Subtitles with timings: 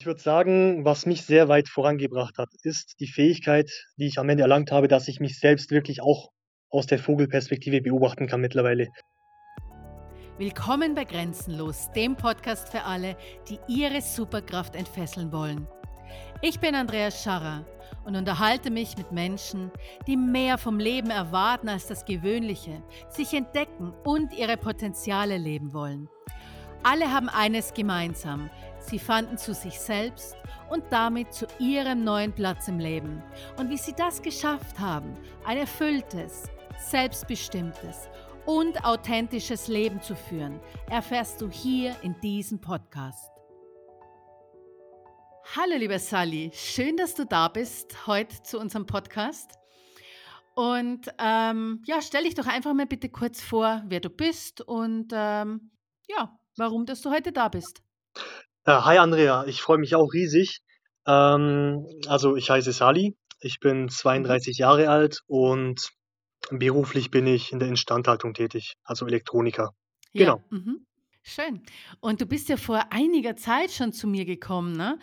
[0.00, 4.30] Ich würde sagen, was mich sehr weit vorangebracht hat, ist die Fähigkeit, die ich am
[4.30, 6.30] Ende erlangt habe, dass ich mich selbst wirklich auch
[6.70, 8.88] aus der Vogelperspektive beobachten kann mittlerweile.
[10.38, 13.14] Willkommen bei Grenzenlos, dem Podcast für alle,
[13.46, 15.68] die ihre Superkraft entfesseln wollen.
[16.40, 17.66] Ich bin Andreas Scharrer
[18.06, 19.70] und unterhalte mich mit Menschen,
[20.06, 26.08] die mehr vom Leben erwarten als das Gewöhnliche, sich entdecken und ihre Potenziale leben wollen.
[26.82, 28.48] Alle haben eines gemeinsam.
[28.80, 30.36] Sie fanden zu sich selbst
[30.70, 33.22] und damit zu ihrem neuen Platz im Leben.
[33.58, 36.44] Und wie sie das geschafft haben, ein erfülltes,
[36.78, 38.08] selbstbestimmtes
[38.46, 43.30] und authentisches Leben zu führen, erfährst du hier in diesem Podcast.
[45.56, 49.58] Hallo liebe Sally, schön, dass du da bist heute zu unserem Podcast.
[50.54, 55.12] Und ähm, ja, stell dich doch einfach mal bitte kurz vor, wer du bist und
[55.12, 55.70] ähm,
[56.08, 57.82] ja, warum, dass du heute da bist.
[58.64, 60.60] Äh, hi Andrea, ich freue mich auch riesig.
[61.06, 64.62] Ähm, also ich heiße Sali, ich bin 32 mhm.
[64.62, 65.90] Jahre alt und
[66.50, 69.70] beruflich bin ich in der Instandhaltung tätig, also Elektroniker.
[70.12, 70.44] Ja, genau.
[70.50, 70.86] Mhm.
[71.22, 71.62] Schön.
[72.00, 74.98] Und du bist ja vor einiger Zeit schon zu mir gekommen, ne?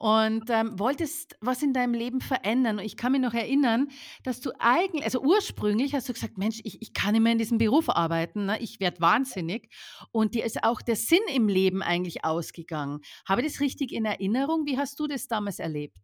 [0.00, 2.78] Und ähm, wolltest was in deinem Leben verändern.
[2.78, 3.88] Und ich kann mich noch erinnern,
[4.24, 7.38] dass du eigentlich, also ursprünglich hast du gesagt, Mensch, ich, ich kann nicht mehr in
[7.38, 8.58] diesem Beruf arbeiten, ne?
[8.62, 9.68] ich werde wahnsinnig.
[10.10, 13.00] Und dir ist auch der Sinn im Leben eigentlich ausgegangen.
[13.28, 14.64] Habe ich das richtig in Erinnerung?
[14.64, 15.98] Wie hast du das damals erlebt?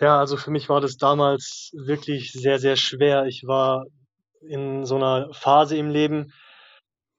[0.00, 3.26] Ja, also für mich war das damals wirklich sehr, sehr schwer.
[3.26, 3.86] Ich war
[4.40, 6.32] in so einer Phase im Leben,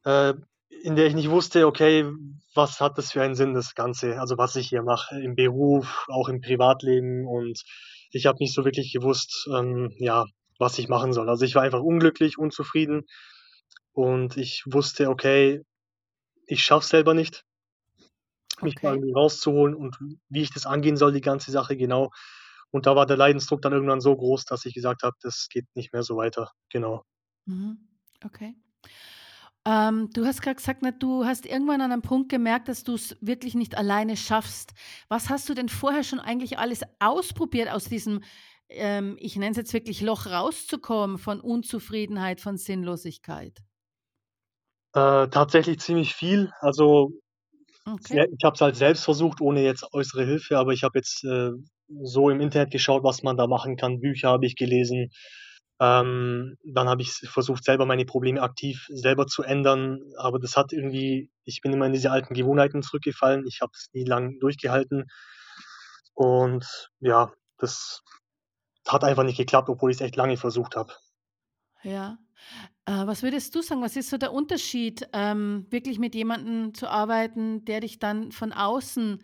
[0.06, 0.36] äh,
[0.84, 2.06] in der ich nicht wusste, okay,
[2.54, 6.06] was hat das für einen Sinn, das Ganze, also was ich hier mache, im Beruf,
[6.10, 7.64] auch im Privatleben und
[8.12, 10.26] ich habe nicht so wirklich gewusst, ähm, ja,
[10.60, 11.30] was ich machen soll.
[11.30, 13.04] Also ich war einfach unglücklich, unzufrieden
[13.94, 15.62] und ich wusste, okay,
[16.46, 17.44] ich schaff's selber nicht,
[18.62, 18.88] mich okay.
[18.88, 19.98] mal irgendwie rauszuholen und
[20.30, 22.12] wie ich das angehen soll, die ganze Sache genau.
[22.72, 25.66] Und da war der Leidensdruck dann irgendwann so groß, dass ich gesagt habe, das geht
[25.76, 26.52] nicht mehr so weiter.
[26.70, 27.04] Genau.
[27.46, 27.78] Mhm.
[28.24, 28.56] Okay.
[29.66, 32.96] Ähm, du hast gerade gesagt, na, du hast irgendwann an einem Punkt gemerkt, dass du
[32.96, 34.74] es wirklich nicht alleine schaffst.
[35.08, 38.24] Was hast du denn vorher schon eigentlich alles ausprobiert aus diesem,
[38.70, 43.62] ähm, ich nenne es jetzt wirklich Loch rauszukommen von Unzufriedenheit, von Sinnlosigkeit?
[44.94, 46.52] Äh, tatsächlich ziemlich viel.
[46.62, 47.12] Also
[47.88, 48.22] Okay.
[48.38, 51.52] ich habe es halt selbst versucht, ohne jetzt äußere Hilfe, aber ich habe jetzt äh,
[52.04, 54.00] so im Internet geschaut, was man da machen kann.
[54.00, 55.10] Bücher habe ich gelesen,
[55.82, 60.74] ähm, dann habe ich versucht, selber meine Probleme aktiv selber zu ändern, aber das hat
[60.74, 63.48] irgendwie, ich bin immer in diese alten Gewohnheiten zurückgefallen.
[63.48, 65.08] Ich habe es nie lang durchgehalten
[66.14, 68.04] und ja, das
[68.88, 70.94] hat einfach nicht geklappt, obwohl ich es echt lange versucht habe.
[71.82, 72.20] Ja.
[72.86, 76.90] Äh, was würdest du sagen, was ist so der Unterschied, ähm, wirklich mit jemandem zu
[76.90, 79.24] arbeiten, der dich dann von außen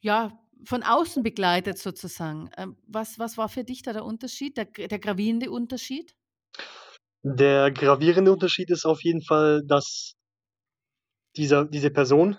[0.00, 2.50] ja, von außen begleitet sozusagen.
[2.56, 6.14] Ähm, was, was war für dich da der Unterschied, der, der gravierende Unterschied?
[7.22, 10.14] Der gravierende Unterschied ist auf jeden Fall, dass
[11.36, 12.38] dieser, diese Person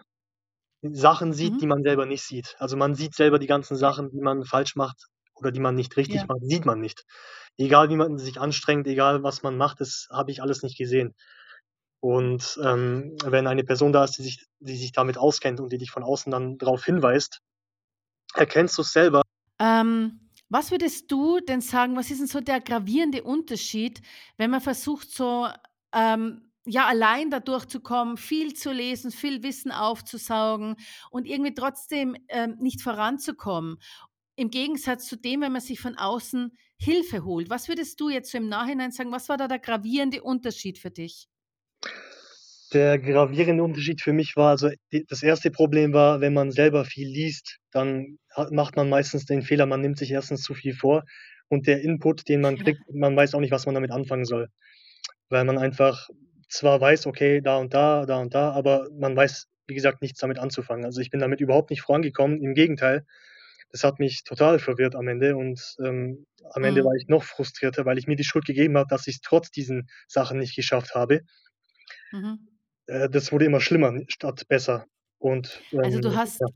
[0.81, 1.57] Sachen sieht, mhm.
[1.59, 2.56] die man selber nicht sieht.
[2.59, 5.96] Also man sieht selber die ganzen Sachen, die man falsch macht oder die man nicht
[5.97, 6.25] richtig ja.
[6.28, 7.06] macht, sieht man nicht.
[7.57, 11.13] Egal wie man sich anstrengt, egal was man macht, das habe ich alles nicht gesehen.
[12.01, 15.78] Und ähm, wenn eine Person da ist, die sich, die sich damit auskennt und die
[15.78, 17.41] dich von außen dann darauf hinweist,
[18.36, 19.22] Erkennst du es selber?
[19.60, 24.02] Ähm, was würdest du denn sagen, was ist denn so der gravierende Unterschied,
[24.38, 25.48] wenn man versucht, so
[25.94, 30.76] ähm, ja, allein da durchzukommen, viel zu lesen, viel Wissen aufzusaugen
[31.12, 33.78] und irgendwie trotzdem ähm, nicht voranzukommen?
[34.36, 37.50] Im Gegensatz zu dem, wenn man sich von außen Hilfe holt.
[37.50, 40.92] Was würdest du jetzt so im Nachhinein sagen, was war da der gravierende Unterschied für
[40.92, 41.28] dich?
[42.74, 44.69] Der gravierende Unterschied für mich war also,
[45.07, 48.19] das erste Problem war, wenn man selber viel liest, dann
[48.52, 51.03] macht man meistens den Fehler, man nimmt sich erstens zu viel vor
[51.47, 54.50] und der Input, den man kriegt, man weiß auch nicht, was man damit anfangen soll.
[55.30, 56.09] Weil man einfach
[56.47, 60.19] zwar weiß, okay, da und da, da und da, aber man weiß, wie gesagt, nichts
[60.19, 60.86] damit anzufangen.
[60.86, 62.41] Also ich bin damit überhaupt nicht vorangekommen.
[62.41, 63.06] Im Gegenteil,
[63.72, 66.86] das hat mich total verwirrt am Ende und ähm, am Ende mhm.
[66.86, 69.51] war ich noch frustrierter, weil ich mir die Schuld gegeben habe, dass ich es trotz
[69.51, 71.22] diesen Sachen nicht geschafft habe.
[72.12, 72.49] Mhm.
[72.89, 74.86] Äh, das wurde immer schlimmer statt besser.
[75.19, 76.47] Und, ähm, also du hast, ja.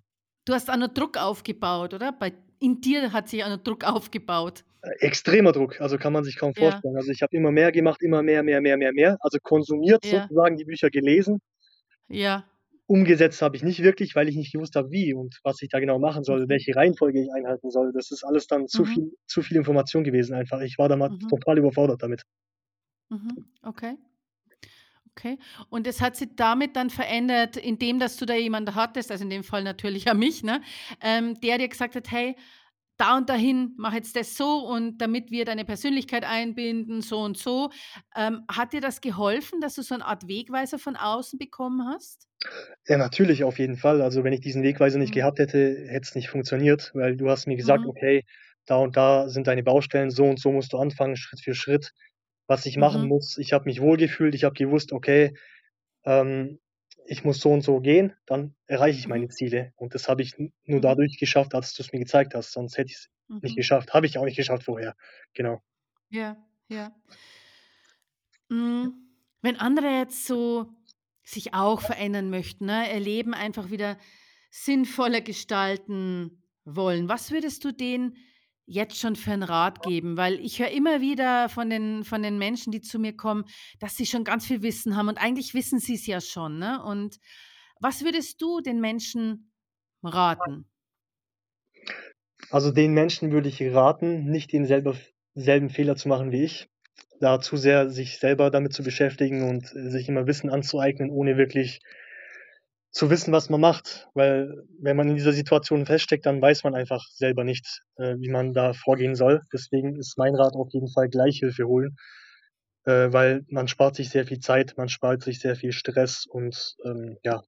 [0.46, 2.12] du hast noch Druck aufgebaut, oder?
[2.12, 4.64] Bei, in dir hat sich noch Druck aufgebaut.
[4.82, 6.72] Äh, extremer Druck, also kann man sich kaum ja.
[6.72, 6.98] vorstellen.
[6.98, 9.18] Also ich habe immer mehr gemacht, immer mehr, mehr, mehr, mehr, mehr.
[9.20, 10.24] Also konsumiert ja.
[10.24, 11.40] sozusagen die Bücher gelesen.
[12.08, 12.46] Ja.
[12.86, 15.80] Umgesetzt habe ich nicht wirklich, weil ich nicht gewusst habe, wie und was ich da
[15.80, 16.50] genau machen soll, mhm.
[16.50, 17.92] welche Reihenfolge ich einhalten soll.
[17.94, 18.88] Das ist alles dann zu mhm.
[18.88, 20.62] viel, zu viel Information gewesen einfach.
[20.62, 21.30] Ich war damals mhm.
[21.30, 22.24] total überfordert damit.
[23.10, 23.46] Mhm.
[23.62, 23.98] Okay.
[25.18, 25.38] Okay.
[25.70, 29.30] Und das hat sich damit dann verändert, indem dass du da jemanden hattest, also in
[29.30, 30.62] dem Fall natürlich auch mich, ne,
[31.02, 32.36] ähm, der dir gesagt hat: „Hey,
[32.98, 37.38] da und dahin, mach jetzt das so und damit wir deine Persönlichkeit einbinden, so und
[37.38, 37.70] so.“
[38.16, 42.28] Ähm, hat dir das geholfen, dass du so 'ne Art Wegweiser von außen bekommen hast?
[42.88, 44.02] Ja, natürlich, auf jeden Fall.
[44.02, 45.14] Also, wenn ich diesen Wegweiser nicht Mhm.
[45.14, 47.86] gehabt hätte, hätte es nicht funktioniert, weil du hast mir gesagt: Mhm.
[47.86, 48.24] „Okay,
[48.66, 51.92] da und da sind deine Baustellen, so und so musst du anfangen, Schritt für Schritt,
[52.48, 53.08] was ich machen Mhm.
[53.08, 55.36] muss.“ Ich habe mich wohlgefühlt, ich habe gewusst: „Okay,
[56.06, 56.60] ähm,
[57.08, 59.10] ich muss so und so gehen, dann erreiche ich Mhm.
[59.10, 60.34] meine Ziele.“ Und das habe ich
[60.66, 60.82] nur Mhm.
[60.82, 63.10] dadurch geschafft, als du's mir gezeigt hast, sonst hätte ich's
[63.42, 63.58] nicht Mhm.
[63.58, 63.94] geschafft.
[63.94, 64.96] Habe ich auch nicht geschafft vorher.
[65.34, 65.62] Genau.
[66.10, 66.38] Ja,
[66.70, 66.94] ja.
[68.50, 69.10] Hm,
[69.42, 70.74] wenn andere jetzt so
[71.24, 73.98] sich auch verändern möchten, ne, ihr Leben einfach wieder
[74.52, 78.18] sinnvoller gestalten wollen, was würdest du denen
[78.66, 80.18] jetzt schon für 'n Rat geben?
[80.18, 83.46] Weil ich höre immer wieder von den von den Menschen, die zu mir kommen,
[83.80, 86.84] dass sie schon ganz viel Wissen haben und eigentlich wissen sie's ja schon, ne?
[86.84, 87.18] Und
[87.80, 89.52] was würdest du den Menschen
[90.04, 90.68] raten?
[92.52, 94.96] Also, den Menschen würde ich raten, nicht den selber
[95.34, 96.70] selben Fehler zu machen wie ich,
[97.20, 101.38] da zu sehr sich selber damit zu beschäftigen und, äh, sich immer Wissen anzueignen, ohne
[101.38, 101.82] wirklich
[102.94, 104.10] zu wissen, was man macht.
[104.16, 108.30] Weil wenn man in dieser Situation feststeckt, dann weiß man einfach selber nicht, äh, wie
[108.32, 109.42] man da vorgehen soll.
[109.54, 111.98] Deswegen ist mein Rat auf jeden Fall gleich Hilfe holen,
[112.86, 116.76] äh, weil man spart sich sehr viel Zeit, man spart sich sehr viel Stress und,
[116.86, 117.44] ähm, ja.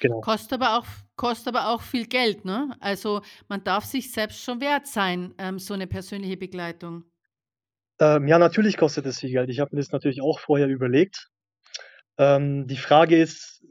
[0.00, 0.24] Genau.
[0.24, 0.86] Kostet aber auch
[1.16, 2.76] kostet aber auch viel Geld, ne?
[2.80, 7.04] Also, man darf sich selbst schon wert sein, ähm, so 'ne persönliche Begleitung.
[8.00, 9.50] Ähm, ja, natürlich kostet es viel Geld.
[9.50, 11.28] Ich habe mir das natürlich auch vorher überlegt.
[12.18, 13.64] Ähm, die Frage ist,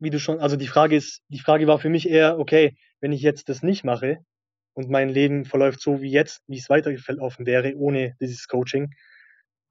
[0.00, 3.12] wie du schon also, die Frage ist die Frage war für mich eher: „Okay, wenn
[3.12, 4.18] ich jetzt das nicht mache
[4.74, 8.90] und mein Leben verläuft so wie jetzt, wie's weiter verlaufen wäre ohne dieses Coaching,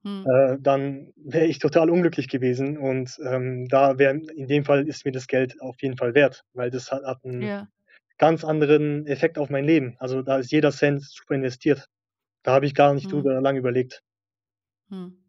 [0.04, 0.26] Mhm.
[0.26, 5.04] äh, dann wäre ich total unglücklich gewesen.“ Und, ähm, da wäre in dem Fall ist
[5.06, 7.68] mir das Geld auf jeden Fall wert, weil das hat hat 'n Ja.
[8.18, 9.96] ganz anderen Effekt auf mein Leben.
[10.00, 11.86] Also, da ist jeder Cent super investiert.
[12.44, 13.12] Da habe ich gar nicht Mhm.
[13.12, 14.00] drüber lang überlegt.
[14.90, 15.25] Mhm.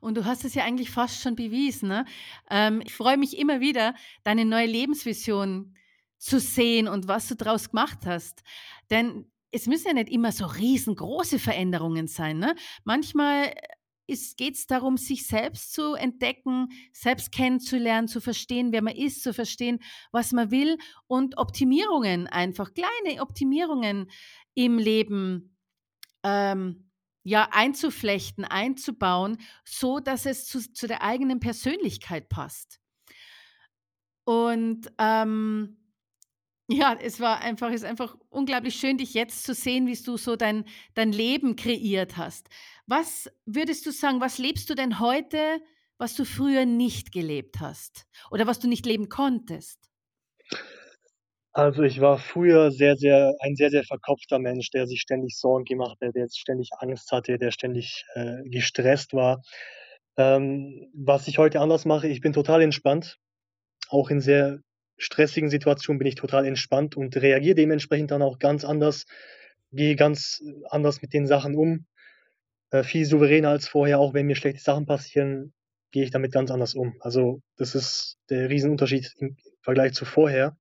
[0.00, 2.04] Und du hast es ja eigentlich fast schon bewiesen, ne?
[2.50, 3.94] Ähm, ich freue mich immer wieder,
[4.24, 5.76] deine neue Lebensvision
[6.18, 8.42] zu sehen und was du draus gemacht hast.
[8.90, 12.54] Denn es müssen ja nicht immer so riesengroße Veränderungen sein, ne?
[12.84, 13.54] Manchmal
[14.10, 19.32] ist geht's darum, sich selbst zu entdecken, selbst kennenzulernen, zu verstehen, wer man ist, zu
[19.32, 19.78] verstehen,
[20.10, 24.10] was man will und Optimierungen einfach kleine Optimierungen
[24.54, 25.56] im Leben,
[26.24, 26.89] ähm,
[27.22, 32.80] ja, einzuflechten, einzubauen, so dass es zu zu der eigenen Persönlichkeit passt.
[34.26, 35.76] Und, ähm,
[36.68, 40.36] ja, es war einfach ist einfach unglaublich schön, dich jetzt zu sehen, wie's du so
[40.36, 40.64] dein
[40.94, 42.48] dein Leben kreiert hast.
[42.86, 45.60] Was würdest du sagen, was lebst du denn heute,
[45.98, 49.80] was du früher nicht gelebt hast oder was du nicht leben konntest?
[51.52, 55.64] Also, ich war früher sehr, sehr ein sehr, sehr verkopfter Mensch, der sich ständig Sorgen
[55.64, 59.42] gemacht hat, der jetzt ständig Angst hatte, der ständig, äh, gestresst war.
[60.16, 63.16] Ähm, was ich heute anders mache, ich bin total entspannt.
[63.90, 64.60] Auch in sehr
[64.98, 69.06] stressigen Situationen bin ich total entspannt und reagiere dementsprechend dann auch ganz anders,
[69.72, 71.86] gehe ganz anders mit den Sachen um,
[72.70, 74.00] äh, viel souveräner als vorher.
[74.00, 75.54] Auch wenn mir schlechte Sachen passieren,
[75.92, 76.94] gehe ich damit ganz anders um.
[77.00, 80.56] Also, das ist der Riesenunterschied im Vergleich zu vorher.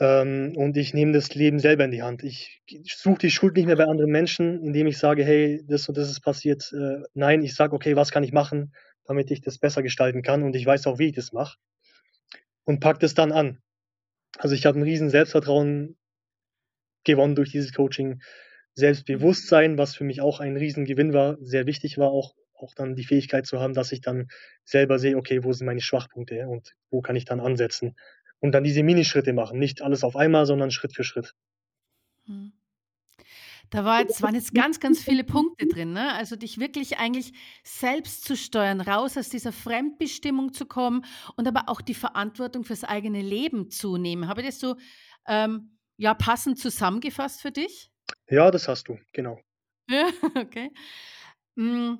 [0.00, 2.22] Ähm, und ich nehme das Leben selber in die Hand.
[2.22, 2.60] Ich
[2.96, 6.08] suche die Schuld nicht mehr bei anderen Menschen, indem ich sage: „Hey, das und das
[6.10, 8.72] ist passiert.“ Äh, nein, ich sage: „Okay, was kann ich machen,
[9.06, 11.56] damit ich das besser gestalten kann?“ Und ich weiß auch, wie ich das mache
[12.68, 13.58] und packe das dann an.
[14.38, 15.96] Also, ich habe 'n riesen Selbstvertrauen
[17.06, 18.20] gewonnen durch dieses Coaching.
[18.74, 23.04] Selbstbewusstsein, was für mich auch ein Riesengewinn war, sehr wichtig war auch auch dann die
[23.04, 24.28] Fähigkeit zu haben, dass ich dann
[24.64, 27.94] selber sehe: „Okay, wo sind meine Schwachpunkte und wo kann ich dann ansetzen?“
[28.40, 31.34] Und dann diese Minischritte machen, nicht alles auf einmal, sondern Schritt für Schritt.
[32.26, 32.52] Mhm.
[33.70, 36.14] Da war jetzt waren jetzt ganz, ganz viele Punkte drin, ne?
[36.14, 37.32] Also, dich wirklich eigentlich
[37.64, 41.04] selbst zu steuern, raus aus dieser Fremdbestimmung zu kommen
[41.36, 44.26] und aber auch die Verantwortung fürs eigene Leben zu nehmen.
[44.26, 44.76] Habe ich das so,
[45.26, 47.90] ähm, ja, passend zusammengefasst für dich?
[48.28, 49.38] Ja, das hast du, genau.
[49.90, 50.70] Ja, okay.
[51.56, 51.98] Hm,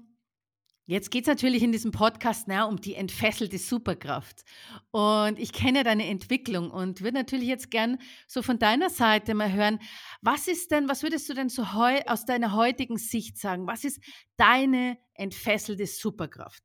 [0.88, 4.42] jetzt geht's natürlich in diesem Podcast, ne, um die entfesselte Superkraft.
[4.90, 9.52] Und ich kenne deine Entwicklung und würde natürlich jetzt gern so von deiner Seite mal
[9.52, 9.78] hören,
[10.22, 13.66] was ist denn was würdest du denn so heu aus deiner heutigen Sicht sagen?
[13.68, 14.00] Was ist
[14.38, 16.62] deine entfesselte Superkraft?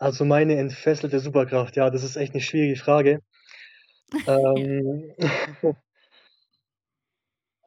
[0.00, 3.20] Also, meine entfesselte Superkraft, ja, das ist echt 'ne schwierige Frage.
[4.26, 5.14] Ähm.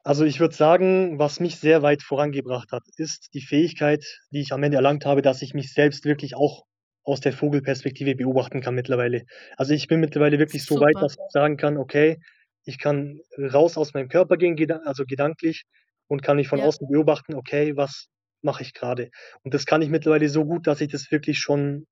[0.05, 4.51] Also, ich würde sagen, was mich sehr weit vorangebracht hat, ist die Fähigkeit, die ich
[4.51, 6.63] am Ende erlangt habe, dass ich mich selbst wirklich auch
[7.03, 9.23] aus der Vogelperspektive beobachten kann mittlerweile.
[9.57, 12.17] Also, ich bin mittlerweile wirklich so weit, dass ich sagen kann: „Okay,
[12.65, 14.55] ich kann raus aus meinem Körper gehen,
[14.85, 15.65] also gedanklich
[16.07, 16.61] und kann mich von Ja.
[16.61, 18.07] außen beobachten, okay, was
[18.41, 19.09] mache ich grade?“
[19.43, 21.85] Und das kann ich mittlerweile so gut, dass ich das wirklich schon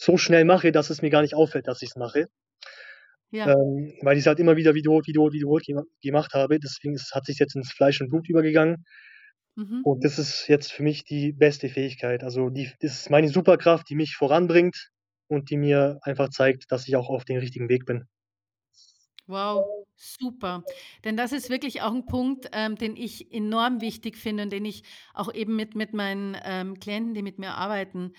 [0.00, 2.28] so schnell mache, dass es mir gar nicht auffällt, dass ich's mache.
[3.34, 3.50] Ja.
[3.50, 6.58] Ähm, weil ich's halt immer wieder wiederholt, wiederholt, wiederholt gema gemacht habe.
[6.60, 8.84] Deswegen ist hat sich's jetzt ins Fleisch und Blut übergegangen.
[9.56, 9.84] Mhm.
[9.84, 12.24] Und das ist jetzt für mich die beste Fähigkeit.
[12.24, 14.90] Also, die das ist meine Superkraft, die mich voranbringt
[15.28, 18.04] und die mir einfach zeigt, dass ich auch auf dem richtigen Weg bin.
[19.28, 19.64] Wow,
[19.96, 20.64] super.
[21.04, 24.66] Denn das ist wirklich auch 'n Punkt, ähm, den ich enorm wichtig finde und den
[24.66, 24.82] ich
[25.14, 28.12] auch eben mit mit meinen, ähm, Klienten, die mit mir arbeiten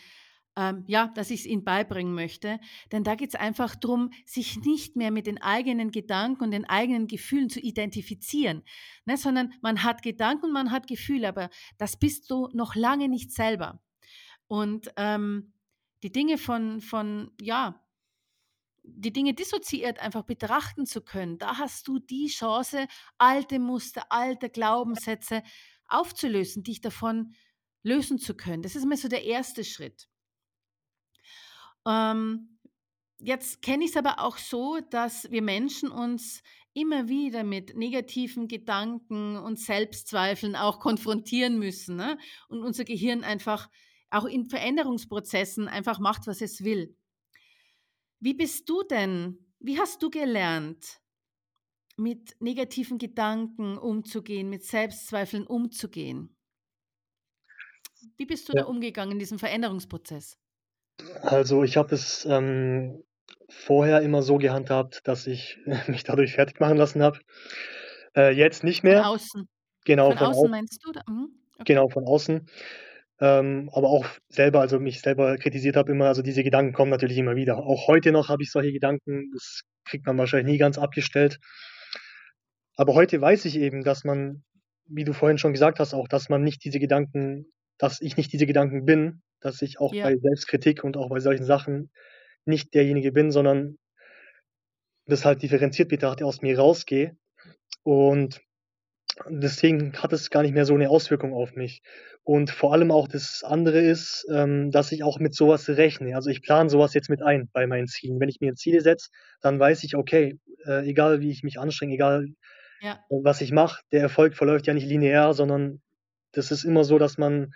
[0.55, 2.59] ähm, ja, dass ich's ihnen beibringen möchte.
[2.91, 7.07] Denn da geht's einfach drum, sich nicht mehr mit den eigenen Gedanken und den eigenen
[7.07, 8.63] Gefühlen zu identifizieren,
[9.05, 13.31] ne, sondern man hat Gedanken man hat Gefühle, aber das bist du noch lange nicht
[13.31, 13.81] selber.
[14.47, 15.53] Und, ähm,
[16.03, 17.81] die Dinge von von ja
[18.83, 24.49] die Dinge dissoziiert einfach betrachten zu können, da hast du die Chance, alte Muster, alte
[24.49, 25.41] Glaubenssätze
[25.87, 27.33] aufzulösen, dich davon
[27.83, 28.61] lösen zu können.
[28.61, 30.07] Das ist mal so der erste Schritt.
[31.87, 32.59] Ähm,
[33.19, 36.41] jetzt kenne ich's aber auch so, dass wir Menschen uns
[36.73, 42.17] immer wieder mit negativen Gedanken und Selbstzweifeln auch konfrontieren müssen, ne?
[42.49, 43.69] Und unser Gehirn einfach
[44.11, 46.97] auch in Veränderungsprozessen einfach macht, was es will.
[48.19, 50.99] Wie bist du denn wie hast du gelernt,
[51.97, 56.37] mit negativen Gedanken umzugehen, mit Selbstzweifeln umzugehen?
[58.17, 58.65] Wie bist du da Ja.
[58.65, 60.37] umgegangen in diesem Veränderungsprozess?
[61.21, 63.03] Also, ich habe es, ähm,
[63.49, 67.19] vorher immer so gehandhabt, dass ich mich dadurch fertig machen lassen habe.
[68.15, 69.07] Äh, jetzt nicht Von mehr.
[69.07, 69.47] außen.
[69.85, 70.91] Genau, Von von außen au meinst du?
[71.11, 71.63] Mhm, okay.
[71.73, 72.47] Genau, von außen.
[73.21, 77.17] Ähm, aber auch selber also, mich selber kritisiert habe immer also, diese Gedanken kommen natürlich
[77.17, 77.57] immer wieder.
[77.57, 81.39] Auch heute noch habe ich solche Gedanken, das kriegt man wahrscheinlich nie ganz abgestellt.
[82.75, 84.43] Aber heute weiß ich eben, dass man,
[84.87, 87.45] wie du vorhin schon gesagt hast auch, dass man nicht diese Gedanken
[87.77, 90.01] dass ich nicht diese Gedanken bin, dass ich auch Ja.
[90.01, 91.91] bei Selbstkritik und auch bei solchen Sachen
[92.45, 93.77] nicht derjenige bin, sondern
[95.07, 97.15] das halt differenziert betrachte, aus mir rausgehe.
[97.83, 98.41] Und
[99.29, 101.81] deswegen hat es gar nicht mehr so 'ne Auswirkung auf mich.
[102.23, 106.15] Und vor allem auch das andere ist, ähm, dass ich auch mit so was rechne.
[106.15, 108.19] Also, ich plane so was jetzt mit ein bei meinen Zielen.
[108.19, 109.09] Wenn ich mir Ziele setze,
[109.41, 112.25] dann weiß ich, okay, äh, egal wie ich mich anstrenge, egal,
[112.81, 113.05] Ja.
[113.09, 115.81] äh, was ich mache, der Erfolg verläuft ja nicht linear, sondern
[116.33, 117.53] das ist immer so, dass man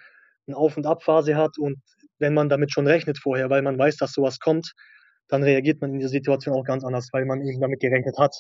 [0.49, 1.77] 'n Auf und Ab-Phase hat und
[2.19, 4.73] wenn man damit schon rechnet vorher, weil man weiß, dass so was kommt,
[5.29, 8.35] dann reagiert man in der Situation auch ganz anders, weil man eben damit gerechnet hat.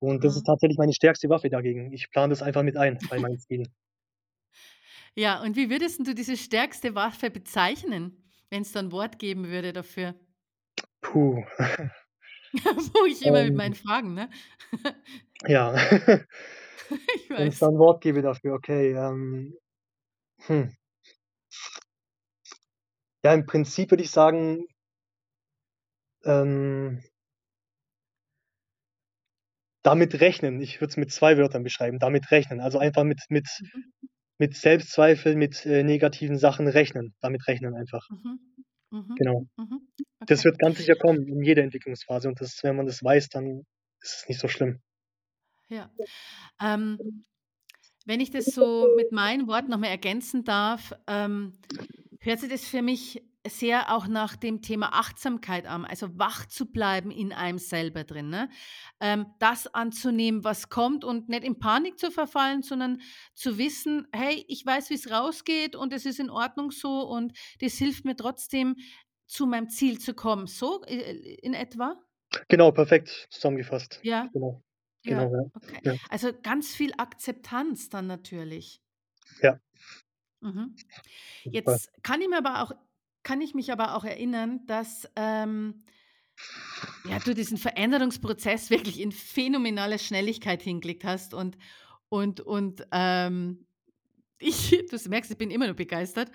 [0.00, 0.46] Und das ist Mhm.
[0.46, 1.92] tatsächlich meine stärkste Waffe dagegen.
[1.92, 3.68] Ich plane das einfach mit ein bei meinen Zielen.
[5.18, 9.72] Ja, und wie würdest du diese stärkste Waffe bezeichnen, wenn's da 'n Wort geben würde
[9.72, 10.14] dafür?
[11.02, 11.42] Puh.
[12.94, 13.74] Wo ich immer mit meinen Ähm.
[13.74, 14.30] Fragen, ne?
[15.44, 15.74] Ja.
[17.16, 17.68] Ich Wenn ich da weiß.
[17.68, 19.54] 'n Wort gebe dafür, okay, ähm,
[20.46, 20.70] hm.
[23.24, 24.66] Ja, im Prinzip würde ich sagen
[26.24, 27.02] ähm
[29.84, 30.60] damit rechnen.
[30.60, 32.60] Ich würde es mit 2 Wörtern beschreiben, damit rechnen.
[32.60, 34.08] Also, einfach mit mit Mhm.
[34.38, 37.14] mit Selbstzweifel, mit, äh, negativen Sachen rechnen.
[37.20, 38.08] Damit rechnen einfach.
[38.10, 38.38] Mhm.
[38.90, 39.18] Mhm.
[39.18, 39.46] Genau.
[39.56, 39.88] Mhm.
[40.26, 40.46] Das Okay.
[40.46, 43.64] wird ganz sicher kommen in jeder Entwicklungsphase und das wenn man das weiß, dann
[44.02, 44.80] ist es nicht so schlimm.
[45.70, 45.90] Ja.
[46.60, 47.02] Ähm,
[48.06, 51.52] wenn ich das so mit meinen Worten noch mal ergänzen darf, ähm,
[52.20, 56.66] hört sich das für mich sehr auch nach dem Thema Achtsamkeit an, also, wach zu
[56.72, 58.50] bleiben in einem selber drin, ne?
[59.00, 63.00] Ähm, das anzunehmen, was kommt und nicht in Panik zu verfallen, sondern
[63.34, 67.74] zu wissen: „Hey, ich weiß, wie's rausgeht und es ist in Ordnung so und das
[67.74, 68.76] hilft mir trotzdem,
[69.28, 71.96] zu meinem Ziel zu kommen.“ So, äh, äh, in etwa?
[72.50, 74.04] Genau, perfekt zusammengefasst.
[74.04, 74.30] Ja.
[74.32, 74.62] Genau.
[75.06, 75.50] Ja, Genau, ja.
[75.54, 75.80] okay.
[75.84, 75.94] Ja.
[76.10, 78.82] Also, ganz viel Akzeptanz dann natürlich.
[79.42, 79.58] Ja.
[80.40, 80.76] Mhm.
[81.44, 82.72] Jetzt kann ich mir aber auch
[83.22, 85.82] kann ich mich aber auch erinnern, dass, ähm
[87.08, 91.56] ja, du diesen Veränderungsprozess wirklich in phänomenaler Schnelligkeit hingelegt hast und
[92.08, 93.66] und und, ähm,
[94.38, 96.30] ich du merkst, ich bin immer noch begeistert.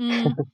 [0.00, 0.34] Hm,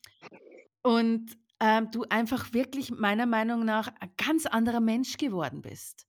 [0.82, 6.06] und, ähm, du einfach wirklich meiner Meinung nach ein ganz anderer Mensch geworden bist.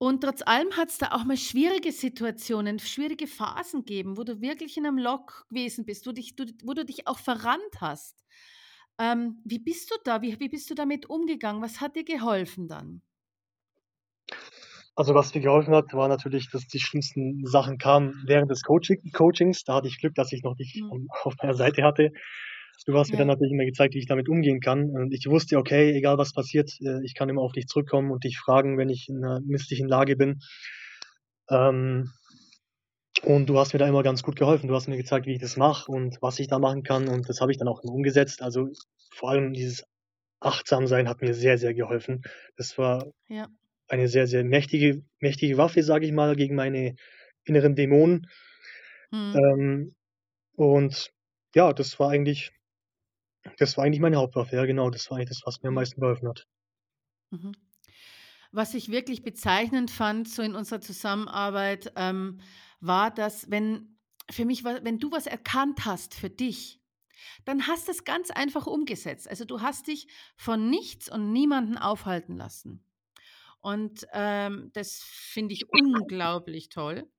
[0.00, 4.76] Und trotz allem hat's da auch mal schwierige Situationen, schwierige Phasen gegeben, wo du wirklich
[4.76, 8.24] in 'nem Loch gewesen bist, wo dich du wo du dich auch verrannt hast.
[8.98, 11.62] Ähm, wie bist du da wie wie bist du damit umgegangen?
[11.62, 13.02] Was hat dir geholfen dann?
[14.96, 19.00] Also, was mir geholfen hat, war natürlich, dass die schlimmsten Sachen kamen während des Coaching
[19.12, 19.64] Coachings.
[19.64, 21.14] Da hatte ich Glück, dass ich noch dich Mhm.
[21.24, 22.12] auf meiner Seite hatte.
[22.86, 24.90] Du hast mir dann natürlich immer gezeigt, wie ich damit umgehen kann.
[24.90, 28.24] Und ich wusste, okay, egal was passiert, äh, ich kann immer auf dich zurückkommen und
[28.24, 30.40] dich fragen, wenn ich in 'ner misslichen Lage bin.
[31.50, 32.12] Ähm,
[33.22, 34.68] und du hast mir da immer ganz gut geholfen.
[34.68, 37.28] Du hast mir gezeigt, wie ich das mache und was ich da machen kann und
[37.28, 38.42] das habe ich dann auch immer umgesetzt.
[38.42, 38.68] Also,
[39.12, 39.84] vor allem dieses
[40.40, 42.22] Achtsam-Sein hat mir sehr, sehr geholfen.
[42.56, 43.54] Das war Ja.
[43.88, 46.96] eine sehr, sehr mächtige mächtige Waffe, sage ich mal, gegen meine
[47.44, 48.28] inneren Dämonen.
[49.12, 49.34] Mhm.
[49.34, 49.94] Ähm,
[50.56, 51.12] und
[51.54, 52.52] ja, das war eigentlich
[53.58, 54.56] das war eigentlich meine Hauptwaffe.
[54.56, 55.76] Ja, genau, das war eigentlich das, was mir am Mhm.
[55.76, 56.46] meisten geholfen hat.
[57.30, 57.52] Mhm.
[58.52, 62.40] Was ich wirklich bezeichnend fand, so in unserer Zusammenarbeit, ähm,
[62.80, 63.98] war, dass wenn
[64.30, 66.80] für mich wenn du was erkannt hast für dich,
[67.44, 69.28] dann hast du's ganz einfach umgesetzt.
[69.28, 72.86] Also, du hast dich von nichts und niemanden aufhalten lassen.
[73.60, 77.10] Und, ähm, das finde ich unglaublich toll.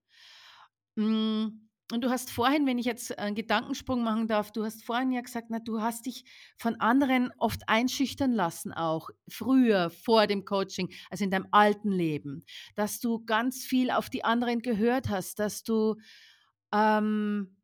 [0.98, 5.12] Hm, und du hast vorhin, wenn ich jetzt einen Gedankensprung machen darf, du hast vorhin
[5.12, 6.26] ja gesagt, na, du hast dich
[6.58, 12.44] von anderen oft einschüchtern lassen auch, früher, vor dem Coaching, also in deinem alten Leben,
[12.76, 15.96] dass du ganz viel auf die anderen gehört hast, dass du,
[16.74, 17.56] ähm,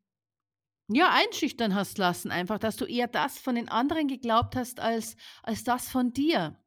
[0.88, 5.16] ja, einschüchtern hast lassen einfach, dass du eher das von den anderen geglaubt hast als
[5.42, 6.60] als das von dir.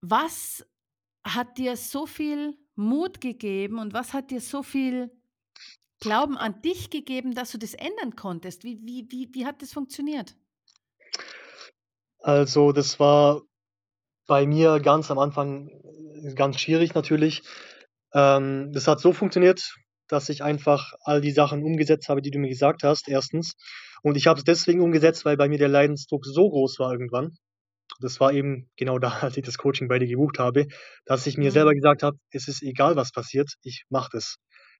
[0.00, 0.66] Was
[1.24, 5.10] hat dir so viel Mut gegeben und was hat dir so viel
[6.00, 8.64] Glauben an dich gegeben, dass du das ändern konntest?
[8.64, 10.36] Wie wie wie wie hat das funktioniert?
[12.20, 13.42] Also, das war
[14.28, 17.42] bei mir ganz am Anfang, äh, ganz schwierig natürlich.
[18.14, 19.62] Ähm, das hat so funktioniert,
[20.08, 23.54] dass ich einfach all die Sachen umgesetzt habe, die du mir gesagt hast, erstens.
[24.02, 27.36] Und ich habe es deswegen umgesetzt, weil bei mir der Leidensdruck so groß war irgendwann.
[28.00, 30.66] Das war eben genau da, als ich das Coaching bei dir gebucht habe,
[31.06, 31.74] dass ich mir selber Mhm.
[31.74, 34.36] gesagt habe: „Es ist egal, was passiert, ich mache das.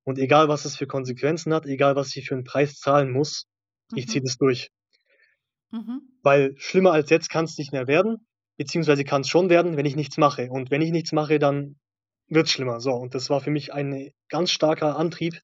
[0.06, 3.48] Und egal, was es für Konsequenzen hat, egal, was ich für 'n Preis zahlen muss,
[3.94, 4.24] ich ziehe Mhm.
[4.24, 4.70] das durch.“
[5.72, 6.16] Mhm.
[6.24, 8.26] Weil schlimmer als jetzt kann's nicht mehr werden,
[8.58, 10.48] beziehungsweise kann's schon werden, wenn ich nichts mache.
[10.50, 11.76] Und wenn ich nichts mache, dann
[12.28, 12.80] wird's schlimmer.
[12.80, 15.40] So, und das war für mich ein ganz starker Antrieb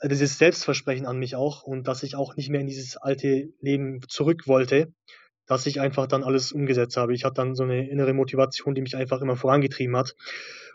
[0.00, 3.48] äh, dieses Selbstversprechen an mich auch und dass ich auch nicht mehr in dieses alte
[3.60, 4.92] Leben zurück wollte,
[5.46, 7.14] dass ich einfach dann alles umgesetzt habe.
[7.14, 10.14] Ich hatte dann so 'ne innere Motivation, die mich einfach immer vorangetrieben hat.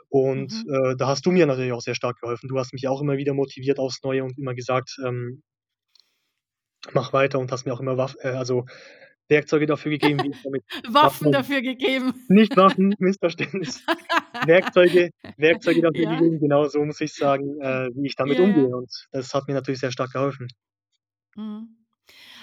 [0.10, 0.69] Und, Mhm.
[0.72, 2.48] äh, da hast du mir natürlich auch sehr stark geholfen.
[2.50, 5.41] Du hast mich auch immer wieder motiviert aufs Neue und immer gesagt, ähm
[6.93, 8.65] „Mach weiter“ und hast mir auch immer Waff äh, also
[9.30, 12.13] Werkzeuge dafür gegeben, wie ich damit Waffen dafür gegeben.
[12.30, 13.84] nicht Waffen, Missverständnis.
[14.41, 16.10] Werkzeuge Werkzeuge dafür Ja.
[16.10, 18.41] gegeben, genau so muss ich's sagen, äh, wie ich damit ja.
[18.41, 18.76] umgehe.
[18.76, 20.48] Und das hat mir natürlich sehr stark geholfen.
[21.36, 21.79] Mhm.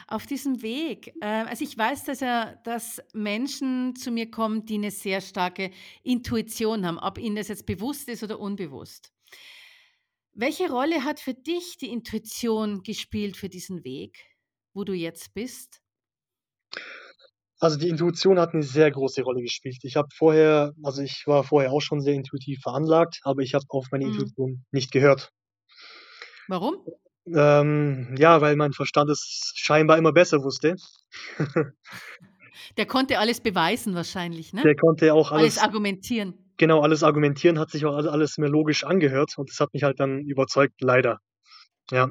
[0.09, 4.79] Auf diesem Weg äh, also ich weiß, dass ja dass Menschen zu mir kommen, die
[4.79, 5.73] 'ne sehr starke
[6.05, 9.11] Intuition haben, ob ihnen das jetzt bewusst ist oder unbewusst.
[10.35, 14.27] Welche Rolle hat für dich die Intuition gespielt für diesen Weg,
[14.75, 15.81] wo du jetzt bist?
[17.61, 19.79] Also, die Intuition hat 'ne sehr große Rolle gespielt.
[19.83, 23.65] Ich habe vorher also, ich war vorher auch schon sehr intuitiv veranlagt, aber ich habe
[23.71, 24.37] auf meine Mhm.
[24.45, 25.31] Intuition nicht gehört.
[26.49, 26.87] Warum?
[27.27, 30.77] Ähm, ja, weil mein Verstand es scheinbar immer besser wusste.
[32.77, 34.63] Der konnte alles beweisen wahrscheinlich, ne?
[34.63, 36.35] Der konnte auch Alles alles argumentieren.
[36.57, 39.83] genau, alles argumentieren, hat sich auch all alles mir logisch angehört und das hat mich
[39.83, 41.21] halt dann überzeugt, leider.
[41.91, 42.11] Ja.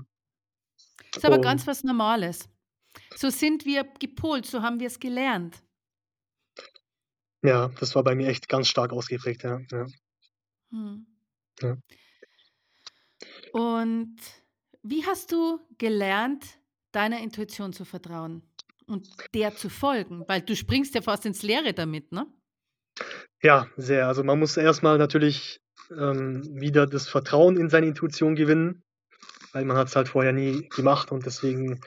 [1.15, 2.49] Ist aber Und ganz was Normales.
[3.15, 5.62] So sind wir gepolt, so haben wir's gelernt.
[7.43, 9.86] Ja, das war bei mir echt ganz stark ausgeprägt, ja, ja.
[10.71, 11.06] Mhm.
[11.62, 11.78] Ja.
[13.51, 14.15] Und
[14.86, 16.45] wie hast du gelernt,
[16.91, 18.43] deiner Intuition zu vertrauen
[18.86, 20.24] und der zu folgen?
[20.28, 22.28] Weil du springst ja fast ins Leere damit, ne?
[23.41, 24.08] Ja, sehr.
[24.08, 25.60] Also, man muss erst mal natürlich,
[25.91, 28.84] ähm, wieder das Vertrauen in seine Intuition gewinnen,
[29.54, 31.82] weil man hat's halt vorher nie gemacht und deswegen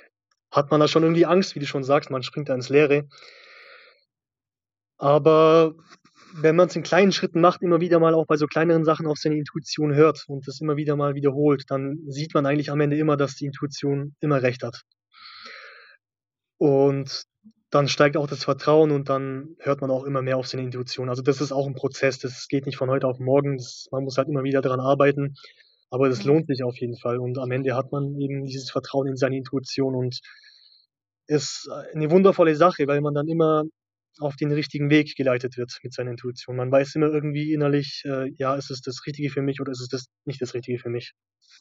[0.51, 3.09] hat man da schon irgendwie Angst, wie du schon sagst, man springt da ins Leere.
[4.99, 5.75] Aber
[6.35, 9.19] wenn man's in kleinen Schritten macht, immer wieder mal auch bei so kleineren Sachen auf
[9.19, 12.97] seine Intuition hört und das immer wieder mal wiederholt, dann sieht man eigentlich am Ende
[12.99, 14.83] immer, dass die Intuition immer recht hat.
[16.61, 17.23] Und
[17.71, 21.09] dann steigt auch das Vertrauen und dann hört man auch immer mehr auf seine Intuition.
[21.09, 23.57] Also, das ist auch 'n Prozess, das geht nicht von heute auf morgen.
[23.59, 25.35] Das man muss halt immer wieder dran arbeiten,
[25.91, 26.25] aber das Mhm.
[26.25, 29.37] lohnt sich auf jeden Fall und am Ende hat man eben dieses Vertrauen in seine
[29.37, 30.21] Intuition und
[31.29, 33.65] ist, äh, 'ne wundervolle Sache, weil man dann immer
[34.21, 36.57] auf den richtigen Weg geleitet wird mit seiner Intuition.
[36.57, 39.81] Man weiß immer irgendwie innerlich, äh: „Ja, ist es das Richtige für mich oder ist
[39.83, 41.13] es das nicht das Richtige für mich?“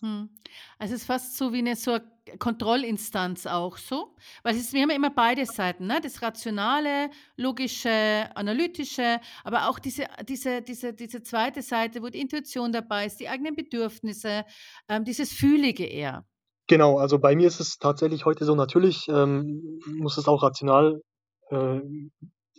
[0.01, 0.29] Mhm.
[0.77, 1.97] Also, es ist fast so wie 'ne so
[2.39, 4.15] Kontrollinstanz auch so?
[4.43, 5.99] Weil es ist wir haben ja immer beide Seiten, ne?
[6.01, 11.61] Das Rationale, Logische, Analytische, aber auch diese diese diese diese 2.
[11.63, 14.45] Seite, wo die Intuition dabei ist, die eigenen Bedürfnisse,
[14.89, 16.27] ähm, dieses Fühlige eher.
[16.69, 21.01] Genau, also bei mir ist es tatsächlich heute so, natürlich ähm, muss es auch rational
[21.49, 21.79] äh,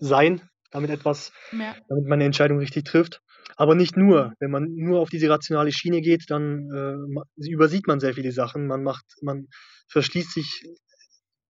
[0.01, 1.75] sein, damit etwas, Ja.
[1.89, 3.23] damit man eine Entscheidung richtig trifft.
[3.57, 4.35] Aber nicht nur.
[4.41, 8.67] Wenn man nur auf diese rationale Schiene geht, dann äh, übersieht man sehr viele Sachen.
[8.67, 9.49] Man macht, man
[9.89, 10.65] verschließt sich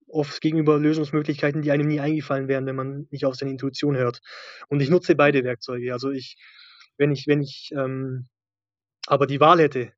[0.07, 4.21] oft gegenüber Lösungsmöglichkeiten, die einem nie eingefallen wären, wenn man nicht auf seine Intuition hört.
[4.69, 5.93] Und ich nutze beide Werkzeuge.
[5.93, 6.37] Also ich,
[6.97, 8.29] wenn ich, wenn ich ähm,
[9.07, 9.93] aber die Wahl hätte,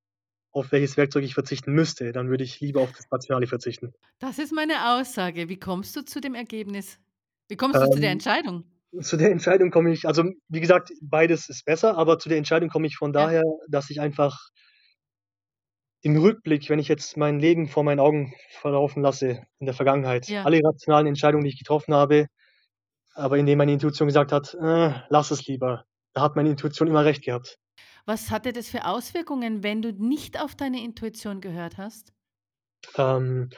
[0.52, 3.92] auf welches Werkzeug ich verzichten müsste, dann würde ich lieber auf das Rationale verzichten.
[4.18, 5.48] Das ist meine Aussage.
[5.48, 6.98] Wie kommst du zu dem Ergebnis?
[7.50, 8.64] Wie kommst du zu der Ähm, Entscheidung?
[9.02, 12.70] zu der Entscheidung komme ich, also wie gesagt, beides ist besser, aber zu der Entscheidung
[12.70, 13.30] komme ich von Ja.
[13.30, 14.38] daher, dass ich einfach
[16.02, 20.26] im Rückblick, wenn ich jetzt mein Leben vor meinen Augen verlaufen lasse in der Vergangenheit,
[20.26, 20.42] Ja.
[20.42, 22.26] alle rationalen Entscheidungen, die ich getroffen habe,
[23.14, 25.84] aber indem meine Intuition gesagt hat, äh, lass es lieber,
[26.14, 27.58] da hat meine Intuition immer recht gehabt.
[28.04, 32.12] Was hatte das für Auswirkungen, wenn du nicht auf deine Intuition gehört hast?
[32.96, 33.50] Ähm,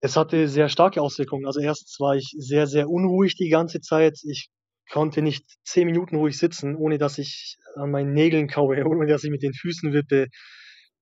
[0.00, 1.46] es hatte sehr starke Auswirkungen.
[1.46, 4.18] Also erstens war ich sehr, sehr unruhig die ganze Zeit.
[4.24, 4.48] Ich
[4.90, 9.24] konnte nicht zehn Minuten ruhig sitzen, ohne dass ich an meinen Nägeln kaue, ohne dass
[9.24, 10.28] ich mit den Füßen wippe.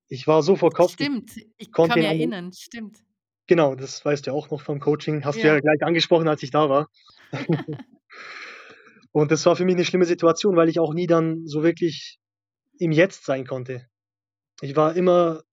[0.09, 3.03] Ich war so verkopft, ich Stimmt, ich konnte kann mich erinnern, stimmt.
[3.47, 5.23] genau, das weißt du ja auch noch vom Coaching.
[5.25, 5.47] Hast du Ja.
[5.47, 6.87] ja gleich angesprochen, als ich da war.
[9.11, 12.19] Und das war für mich 'ne schlimme Situation, weil ich auch nie dann so wirklich
[12.79, 13.87] im Jetzt sein konnte.
[14.61, 15.43] Ich war immer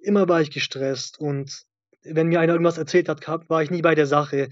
[0.00, 1.64] immer war ich gestresst und
[2.04, 4.48] wenn mir einer irgendwas erzählt hat war ich nie bei der Sache.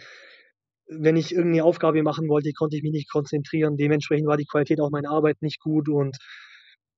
[0.88, 3.76] Wenn ich irgend 'ne Aufgabe machen wollte, konnte ich mich nicht konzentrieren.
[3.78, 6.16] Dementsprechend war die Qualität auch meiner Arbeit nicht gut und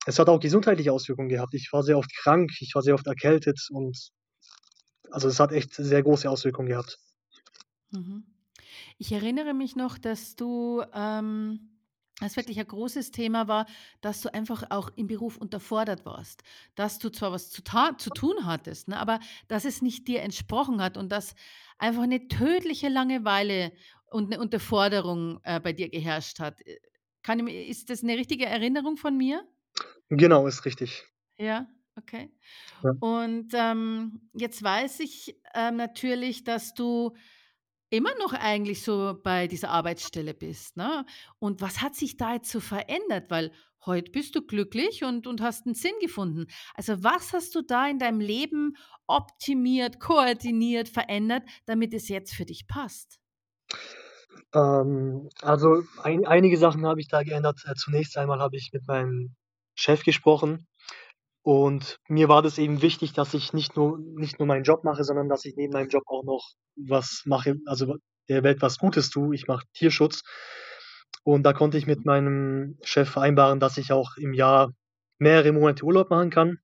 [0.06, 1.54] es hat auch gesundheitliche Auswirkungen gehabt.
[1.54, 4.10] Ich war sehr oft krank, ich war sehr oft erkältet und
[5.10, 6.98] also, es hat echt sehr große Auswirkungen gehabt.
[7.92, 8.24] Mhm.
[8.98, 11.70] Ich erinnere mich noch, dass du, ähm
[12.20, 13.66] das wirklich ein großes Thema war,
[14.00, 16.42] dass du einfach auch im Beruf unterfordert warst.
[16.76, 17.62] Dass du zwar was zu
[17.98, 21.35] zu tun hattest, ne, aber dass es nicht dir entsprochen hat und dass
[21.78, 23.72] einfach 'ne tödliche Langeweile
[24.06, 26.61] und 'ne Unterforderung, äh, bei dir geherrscht hat.
[26.66, 26.78] Äh,
[27.22, 29.42] kann ist das 'ne richtige Erinnerung von mir?
[30.11, 31.04] Genau, ist richtig.
[31.38, 32.30] Ja, okay.
[32.83, 32.94] Ja.
[33.00, 37.16] Und, ähm, jetzt weiß ich, ähm, natürlich, dass du
[37.90, 41.05] immer noch eigentlich so bei dieser Arbeitsstelle bist, ne?
[41.38, 43.31] Und was hat sich da jetzt so verändert?
[43.31, 43.53] Weil
[43.85, 46.46] heute bist du glücklich und und hast 'n Sinn gefunden.
[46.74, 48.74] Also, was hast du da in deinem Leben
[49.07, 53.18] optimiert, koordiniert, verändert, damit es jetzt für dich passt?
[54.55, 57.64] Ähm, also, ein einige Sachen habe ich da geändert.
[57.66, 59.37] Äh, zunächst einmal habe ich mit meinem
[59.74, 60.66] Chef gesprochen
[61.42, 65.05] und mir war das eben wichtig, dass ich nicht nur nicht nur meinen Job mache,
[65.05, 67.96] sondern dass ich neben meinem Job auch noch was mache, also,
[68.29, 69.35] der Welt was Gutes tue.
[69.35, 70.22] Ich mache Tierschutz
[71.24, 74.72] und da konnte ich mit meinem Chef vereinbaren, dass ich auch im Jahr
[75.18, 76.59] mehrere Monate Urlaub machen kann.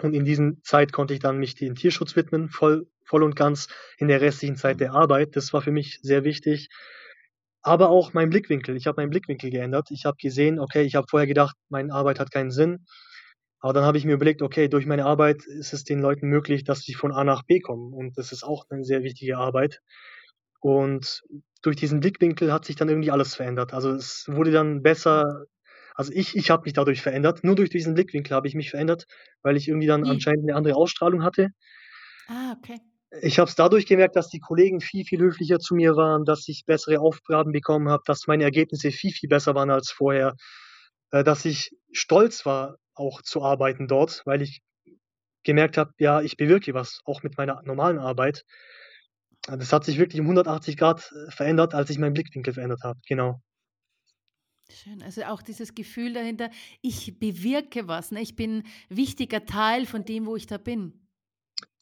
[0.00, 3.66] Und in diesen Zeit konnte ich dann mich dem Tierschutz widmen, voll voll und ganz
[3.98, 5.36] in der restlichen Zeit der Arbeit.
[5.36, 6.68] Das war für mich sehr wichtig.
[7.62, 8.76] Aber auch mein Blickwinkel.
[8.76, 9.90] Ich habe meinen Blickwinkel geändert.
[9.90, 12.86] Ich habe gesehen, okay, ich habe vorher gedacht, meine Arbeit hat keinen Sinn.
[13.62, 16.64] Aber dann habe ich mir überlegt, okay, durch meine Arbeit ist es den Leuten möglich,
[16.64, 19.80] dass sie von A nach B kommen und das ist auch 'ne sehr wichtige Arbeit.
[20.60, 21.22] Und
[21.62, 23.74] durch diesen Blickwinkel hat sich dann irgendwie alles verändert.
[23.74, 25.24] Also, es wurde dann besser
[25.96, 27.44] also, ich ich habe mich dadurch verändert.
[27.44, 29.06] Nur durch diesen Blickwinkel habe ich mich verändert,
[29.42, 30.10] weil ich irgendwie dann Wie?
[30.10, 31.50] anscheinend 'ne andere Ausstrahlung hatte.
[32.28, 32.80] Ah, okay.
[33.22, 36.46] Ich habe es dadurch gemerkt, dass die Kollegen viel, viel höflicher zu mir waren, dass
[36.46, 40.34] ich bessere Aufgaben bekommen habe, dass meine Ergebnisse viel, viel besser waren als vorher,
[41.10, 44.60] äh, dass ich stolz war, auch zu arbeiten dort, weil ich
[45.44, 48.44] gemerkt habe, ja, ich bewirke was, auch mit meiner normalen Arbeit.
[49.46, 53.00] Das hat sich wirklich um 180 Grad, äh, verändert, als ich meinen Blickwinkel verändert habe,
[53.06, 53.42] genau.
[54.72, 58.20] Schön, also auch dieses Gefühl dahinter: „Ich bewirke was, ne?
[58.22, 61.06] Ich bin wichtiger Teil von dem, wo ich da bin.“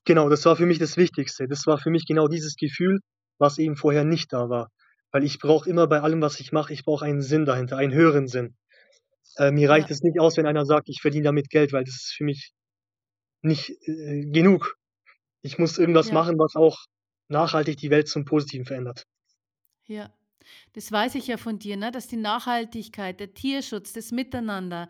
[0.05, 1.47] Genau, das war für mich das Wichtigste.
[1.49, 3.01] Das war für mich genau dieses Gefühl,
[3.39, 4.71] was eben vorher nicht da war.
[5.13, 7.93] Weil ich brauche immer bei allem, was ich mache ich brauche einen Sinn dahinter, einen
[7.93, 8.57] höheren Sinn.
[9.37, 9.93] Äh, mir reicht Ja.
[9.93, 12.53] es nicht aus, wenn einer sagt: „Ich verdiene damit Geld“, weil das ist für mich
[13.43, 14.77] nicht, äh, genug.
[15.43, 16.13] Ich muss irgendwas Ja.
[16.13, 16.79] machen, was auch
[17.29, 19.05] nachhaltig die Welt zum Positiven verändert.
[19.87, 20.13] Ja,
[20.75, 24.89] das weiß ich ja von dir, ne, dass die Nachhaltigkeit, der Tierschutz, das Miteinander,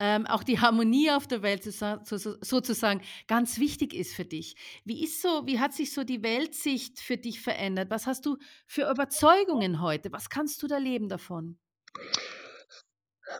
[0.00, 4.56] ähm, auch die Harmonie auf der Welt sozusagen ganz wichtig ist für dich.
[4.84, 7.90] Wie ist so wie hat sich so die Weltsicht für dich verändert?
[7.90, 10.12] Was hast du für Überzeugungen heute?
[10.12, 11.58] Was kannst du da leben davon?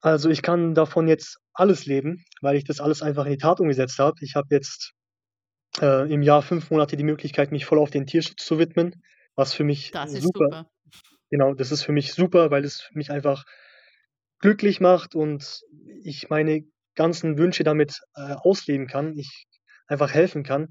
[0.03, 3.61] Also, ich kann davon jetzt alles leben, weil ich das alles einfach in die Tat
[3.61, 4.17] umgesetzt habe.
[4.21, 4.93] Ich habe jetzt,
[5.81, 9.03] äh, im Jahr 5 Monate die Möglichkeit, mich voll auf den Tierschutz zu widmen,
[9.35, 10.71] was für mich Das ist super super.
[11.31, 13.45] genau, das ist für mich super, weil es mich einfach
[14.41, 15.63] glücklich macht und
[16.03, 16.63] ich meine
[16.95, 19.17] ganzen Wünsche damit, äh, ausleben kann.
[19.17, 19.47] Ich
[19.89, 20.69] einfach helfen kann.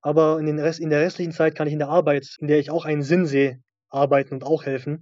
[0.00, 2.58] Aber in, den Rest, in der restlichen Zeit kann ich in der Arbeit, in der
[2.58, 5.00] ich auch einen Sinn sehe, arbeiten und auch helfen.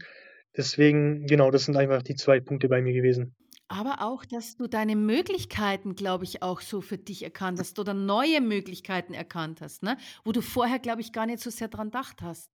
[0.57, 3.35] Deswegen, genau, das sind einfach die zwei Punkte bei mir gewesen.
[3.72, 7.94] Aber auch, dass du deine Möglichkeiten, glaube ich, auch so für dich erkannt hast oder
[7.94, 9.96] neue Möglichkeiten erkannt hast, ne?
[10.24, 12.50] wo du vorher, glaube ich, gar nicht so sehr dran gedacht hast.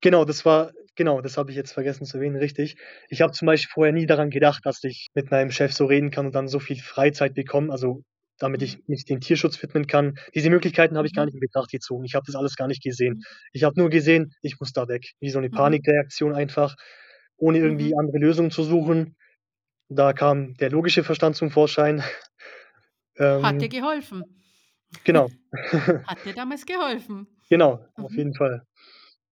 [0.00, 2.76] Genau, das war, genau, das habe ich jetzt vergessen zu erwähnen, richtig.
[3.10, 6.10] Ich habe zum Beispiel vorher nie daran gedacht, dass ich mit meinem Chef so reden
[6.10, 8.02] kann und dann so viel Freizeit bekomme, also
[8.38, 8.84] damit ich mhm.
[8.86, 10.14] mich dem Tierschutz widmen kann.
[10.34, 11.26] Diese Möglichkeiten habe ich gar mhm.
[11.26, 12.06] nicht in Betracht gezogen.
[12.06, 13.16] Ich habe das alles gar nicht gesehen.
[13.16, 13.22] Mhm.
[13.52, 15.12] Ich habe nur gesehen, ich muss da weg.
[15.20, 16.76] Wie so eine Panikreaktion einfach,
[17.36, 19.16] ohne irgendwie andere Lösungen zu suchen.
[19.96, 22.02] Da kam der logische Verstand zum Vorschein.
[23.18, 24.24] Ähm, Hat dir geholfen.
[25.04, 25.28] Genau.
[26.06, 27.26] Hat dir damals geholfen.
[27.50, 28.04] Genau, mhm.
[28.06, 28.66] auf jeden Fall.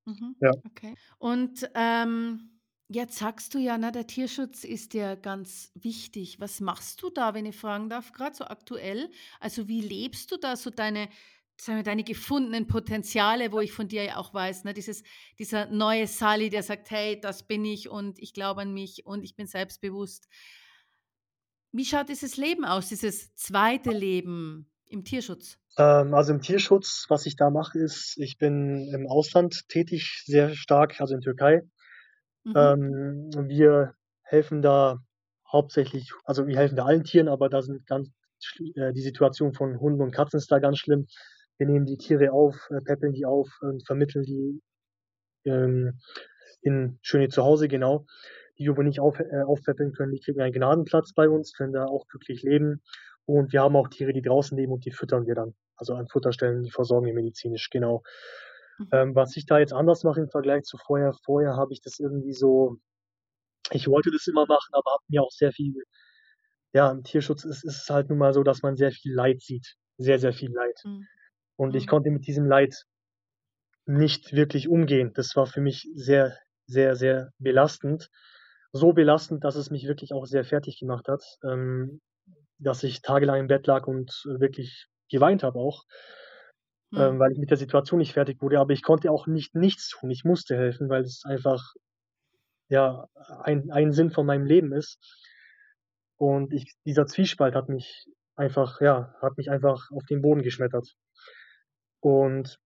[0.04, 0.36] Mhm.
[0.38, 0.50] Ja.
[0.66, 0.94] Okay.
[1.18, 6.40] Und ähm, jetzt sagst du ja, na, der Tierschutz ist dir ganz wichtig.
[6.40, 9.10] Was machst du da, wenn ich fragen darf, gerade so aktuell?
[9.40, 11.08] Also wie lebst du da so deine,
[11.60, 15.02] sagen wir, deine gefundenen Potenziale, wo ich von dir ja auch weiß, ne, dieses,
[15.38, 19.22] dieser neue Sally, der sagt, hey, das bin ich und ich glaube an mich und
[19.22, 20.28] ich bin selbstbewusst.
[21.72, 25.58] Wie schaut dieses Leben aus, dieses zweite Leben im Tierschutz?
[25.76, 30.54] Ähm, also im Tierschutz, was ich da mache, ist, ich bin im Ausland tätig, sehr
[30.54, 31.62] stark, also in Türkei.
[32.44, 32.54] Mhm.
[32.56, 34.98] Ähm, wir helfen da
[35.50, 38.08] hauptsächlich, also wir helfen da allen Tieren, aber da sind ganz
[38.74, 41.06] äh, die Situation von Hunden und Katzen ist da ganz schlimm.
[41.60, 44.62] Wir nehmen die Tiere auf, äh, peppeln die auf und vermitteln die
[45.44, 46.00] ähm,
[46.62, 48.06] in schöne Zuhause, genau.
[48.58, 51.74] Die, wo wir nicht auf, äh, aufpäppeln können, die kriegen einen Gnadenplatz bei uns, können
[51.74, 52.82] da auch glücklich leben.
[53.26, 55.54] Und wir haben auch Tiere, die draußen leben und die füttern wir dann.
[55.76, 58.04] Also an Futterstellen, die versorgen wir medizinisch, genau.
[58.78, 58.88] Mhm.
[58.92, 61.98] Ähm, was ich da jetzt anders mache im Vergleich zu vorher, vorher habe ich das
[61.98, 62.78] irgendwie so,
[63.70, 65.74] ich wollte das immer machen, aber habe mir auch sehr viel,
[66.72, 69.42] ja, im Tierschutz ist, ist es halt nun mal so, dass man sehr viel Leid
[69.42, 69.76] sieht.
[69.98, 70.80] Sehr, sehr viel Leid.
[70.84, 71.06] Mhm.
[71.60, 71.90] Und ich mhm.
[71.90, 72.86] konnte mit diesem Leid
[73.84, 75.12] nicht wirklich umgehen.
[75.14, 76.34] Das war für mich sehr,
[76.66, 78.08] sehr, sehr belastend.
[78.72, 82.00] So belastend, dass es mich wirklich auch sehr fertig gemacht hat, ähm,
[82.56, 85.84] dass ich tagelang im Bett lag und wirklich geweint habe auch,
[86.92, 86.98] mhm.
[86.98, 88.58] ähm, weil ich mit der Situation nicht fertig wurde.
[88.58, 90.10] Aber ich konnte auch nicht nichts tun.
[90.10, 91.74] Ich musste helfen, weil es einfach
[92.70, 93.06] ja
[93.42, 94.98] ein, ein Sinn von meinem Leben ist.
[96.16, 100.96] Und ich, dieser Zwiespalt hat mich einfach, ja, hat mich einfach auf den Boden geschmettert.
[102.00, 102.58] Und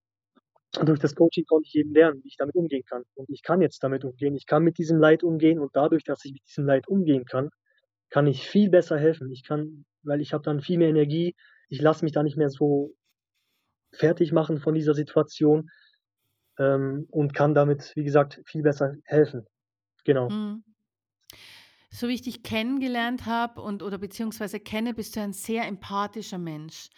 [0.83, 3.05] durch das Coaching konnte ich eben lernen, wie ich damit umgehen kann.
[3.15, 4.35] Und ich kann jetzt damit umgehen.
[4.35, 7.51] Ich kann mit diesem Leid umgehen und dadurch, dass ich mit diesem Leid umgehen kann,
[8.11, 9.31] kann ich viel besser helfen.
[9.33, 11.35] Ich kann, weil ich habe dann viel mehr Energie.
[11.69, 12.95] Ich lasse mich da nicht mehr so
[13.93, 15.71] fertig machen von dieser Situation
[16.59, 19.47] ähm, und kann damit, wie gesagt, viel besser helfen.
[20.05, 20.29] Genau.
[20.29, 20.65] Mhm.
[21.91, 26.39] So wie ich dich kennengelernt habe und oder beziehungsweise kenne, bist du ein sehr empathischer
[26.39, 26.89] Mensch.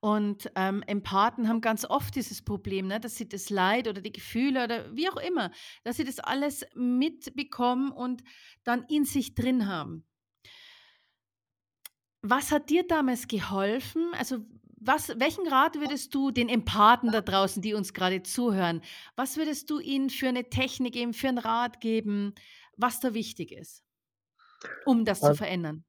[0.00, 4.12] Und ähm, Empathen haben ganz oft dieses Problem, ne, dass sie das Leid oder die
[4.12, 5.50] Gefühle oder wie auch immer,
[5.84, 8.22] dass sie das alles mitbekommen und
[8.64, 10.06] dann in sich drin haben.
[12.22, 14.08] Was hat dir damals geholfen?
[14.18, 14.38] Also
[14.80, 18.80] was, welchen Rat würdest du den Empathen da draußen, die uns gerade zuhören,
[19.14, 22.34] was würdest du ihnen für eine Technik geben, für einen Rat geben,
[22.78, 23.84] was da wichtig ist,
[24.86, 25.84] um das also, zu verändern?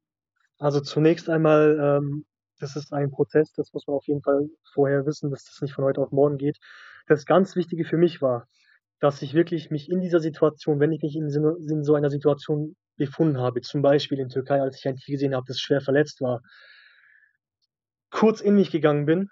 [0.59, 2.25] Also zunächst einmal ähm,
[2.61, 5.73] das ist ein Prozess, das muss man auf jeden Fall vorher wissen, dass das nicht
[5.73, 6.57] von heute auf morgen geht.
[7.07, 8.47] Das ganz Wichtige für mich war,
[8.99, 12.75] dass ich wirklich mich in dieser Situation, wenn ich mich in, in so einer Situation
[12.97, 16.21] befunden habe, zum Beispiel in Türkei, als ich ein Tier gesehen habe, das schwer verletzt
[16.21, 16.41] war,
[18.11, 19.29] kurz in mich gegangen bin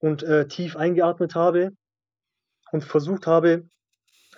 [0.00, 1.70] und äh, tief eingeatmet habe
[2.72, 3.68] und versucht habe,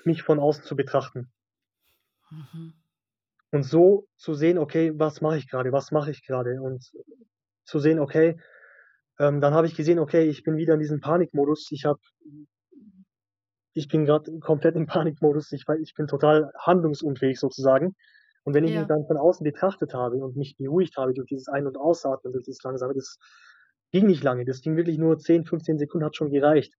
[0.04, 1.32] mich von außen zu betrachten.
[2.30, 2.74] Mhm.
[3.52, 6.92] Und so zu sehen, okay, was mache ich gerade, was mache ich gerade und
[7.70, 8.38] zu sehen, okay,
[9.18, 11.68] ähm, dann habe ich gesehen, okay, ich bin wieder in diesem Panikmodus.
[11.70, 12.00] Ich habe,
[13.74, 15.52] ich bin gerade komplett im Panikmodus.
[15.52, 17.94] Ich, ich bin total handlungsunfähig sozusagen.
[18.42, 18.80] Und wenn ich ja.
[18.80, 22.32] mich dann von außen betrachtet habe und mich beruhigt habe durch dieses Ein- und Ausatmen,
[22.32, 23.18] durch dieses langsame, das
[23.92, 24.44] ging nicht lange.
[24.44, 26.74] Das ging wirklich nur 10, 15 Sekunden hat schon gereicht,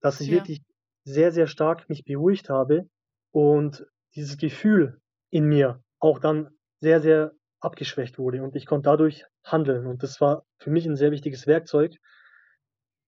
[0.00, 0.34] dass ich ja.
[0.34, 0.62] wirklich
[1.04, 2.88] sehr, sehr stark mich beruhigt habe
[3.32, 5.00] und dieses Gefühl
[5.30, 6.50] in mir auch dann
[6.80, 9.86] sehr, sehr abgeschwächt wurde und ich konnte dadurch handeln.
[9.86, 11.96] Und das war für mich ein sehr wichtiges Werkzeug,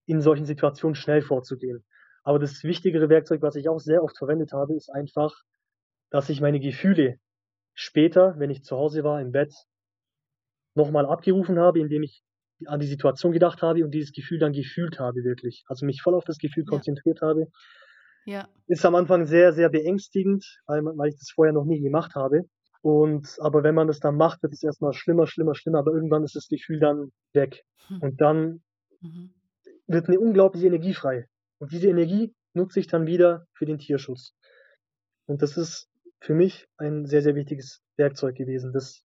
[0.06, 1.84] in solchen Situationen schnell vorzugehen.
[2.24, 5.34] Aber das wichtigere Werkzeug, was ich auch sehr oft verwendet habe, ist einfach,
[6.10, 7.18] dass ich meine Gefühle
[7.74, 9.54] später, wenn ich zu Hause war, im Bett,
[10.74, 12.22] nochmal abgerufen habe, indem ich
[12.66, 15.64] an die Situation gedacht habe und dieses Gefühl dann gefühlt habe, wirklich.
[15.66, 16.70] Also mich voll auf das Gefühl ja.
[16.70, 17.48] konzentriert habe.
[18.24, 18.48] Ja.
[18.68, 22.42] Ist am Anfang sehr, sehr beängstigend, weil, weil ich das vorher noch nie gemacht habe.
[22.82, 26.24] Und aber wenn man das dann macht, wird es erstmal schlimmer, schlimmer, schlimmer, aber irgendwann
[26.24, 27.64] ist das Gefühl dann weg.
[27.86, 28.00] Hm.
[28.00, 28.62] Und dann
[29.00, 29.32] mhm.
[29.86, 31.28] wird eine unglaubliche Energie frei.
[31.58, 34.34] Und diese Energie nutze ich dann wieder für den Tierschutz.
[35.26, 35.88] Und das ist
[36.20, 38.72] für mich ein sehr, sehr wichtiges Werkzeug gewesen.
[38.72, 39.04] Das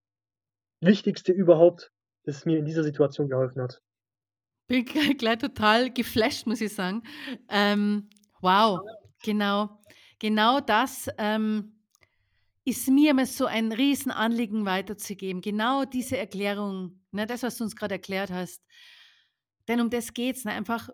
[0.81, 1.91] Wichtigste überhaupt,
[2.23, 3.81] das mir in dieser Situation geholfen hat.
[4.67, 4.85] Bin
[5.17, 7.03] gleich total geflasht, muss ich sagen.
[7.49, 8.09] Ähm,
[8.41, 8.81] wow,
[9.23, 9.79] genau,
[10.19, 11.76] genau das ähm,
[12.67, 15.41] ist mir immer so ein Riesenanliegen weiterzugeben.
[15.41, 18.61] Genau diese Erklärung, ne, das, was du uns gerade erklärt hast.
[19.69, 20.89] Denn um das geht es, ne, einfach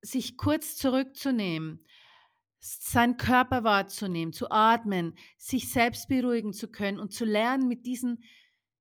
[0.00, 1.84] sich kurz zurückzunehmen,
[2.60, 8.24] seinen Körper wahrzunehmen, zu atmen, sich selbst beruhigen zu können und zu lernen, mit diesen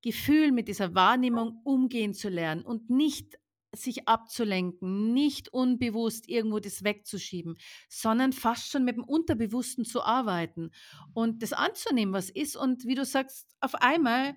[0.02, 3.38] Gefühlen, mit dieser Wahrnehmung umgehen zu lernen und nicht
[3.78, 7.58] sich abzulenken, nicht unbewusst irgendwo das wegzuschieben,
[7.90, 10.72] sondern fast schon mit dem Unterbewussten zu arbeiten
[11.14, 12.56] und das anzunehmen, was ist.
[12.56, 14.36] Und wie du sagst, auf einmal,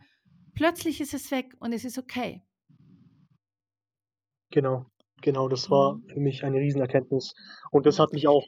[0.55, 2.43] plötzlich ist es weg und es ist okay.
[4.51, 4.87] Genau,
[5.23, 6.09] genau, das war mhm.
[6.09, 7.35] für mich eine Riesenerkenntnis.
[7.71, 8.45] Und das hat mich auch,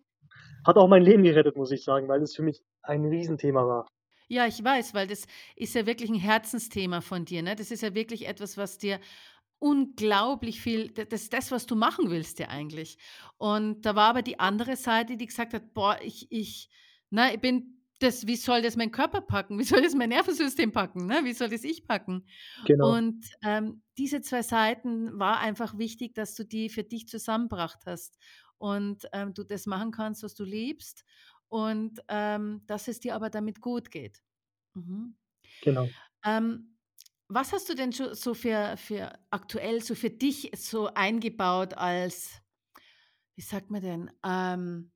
[0.67, 3.87] hat auch mein Leben gerettet, muss ich sagen, weil es für mich ein Riesenthema war.
[4.29, 5.27] Ja, ich weiß, weil das
[5.57, 7.43] ist ja wirklich ein Herzensthema von dir.
[7.43, 7.55] Ne?
[7.55, 8.99] Das ist ja wirklich etwas, was dir
[9.63, 12.99] unglaublich viel, das ist das, was du machen willst ja eigentlich.
[13.39, 16.69] Und da war aber die andere Seite, die gesagt hat, boah, ich, ich,
[17.11, 19.59] na, ich bin das, wie soll das mein Körper packen?
[19.61, 21.07] Wie soll das mein Nervensystem packen?
[21.07, 21.21] Ne?
[21.23, 22.27] Wie soll das ich packen?
[22.67, 22.97] Genau.
[22.97, 28.19] Und ähm, diese zwei Seiten war einfach wichtig, dass du die für dich zusammengebracht hast
[28.59, 31.05] und ähm, du das machen kannst, was du liebst
[31.49, 34.25] und ähm, dass es dir aber damit gut geht.
[34.75, 35.15] Mhm.
[35.63, 35.89] Genau.
[36.25, 36.72] Ähm,
[37.35, 42.41] was hast du denn so für, für aktuell so für dich so eingebaut als,
[43.37, 44.93] wie sagt man denn, ähm,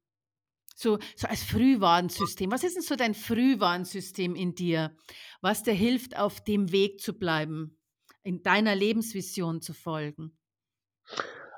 [0.74, 2.50] so, so als Frühwarnsystem?
[2.50, 4.94] Was ist denn so dein Frühwarnsystem in dir,
[5.40, 7.78] was dir hilft, auf dem Weg zu bleiben,
[8.22, 10.36] in deiner Lebensvision zu folgen?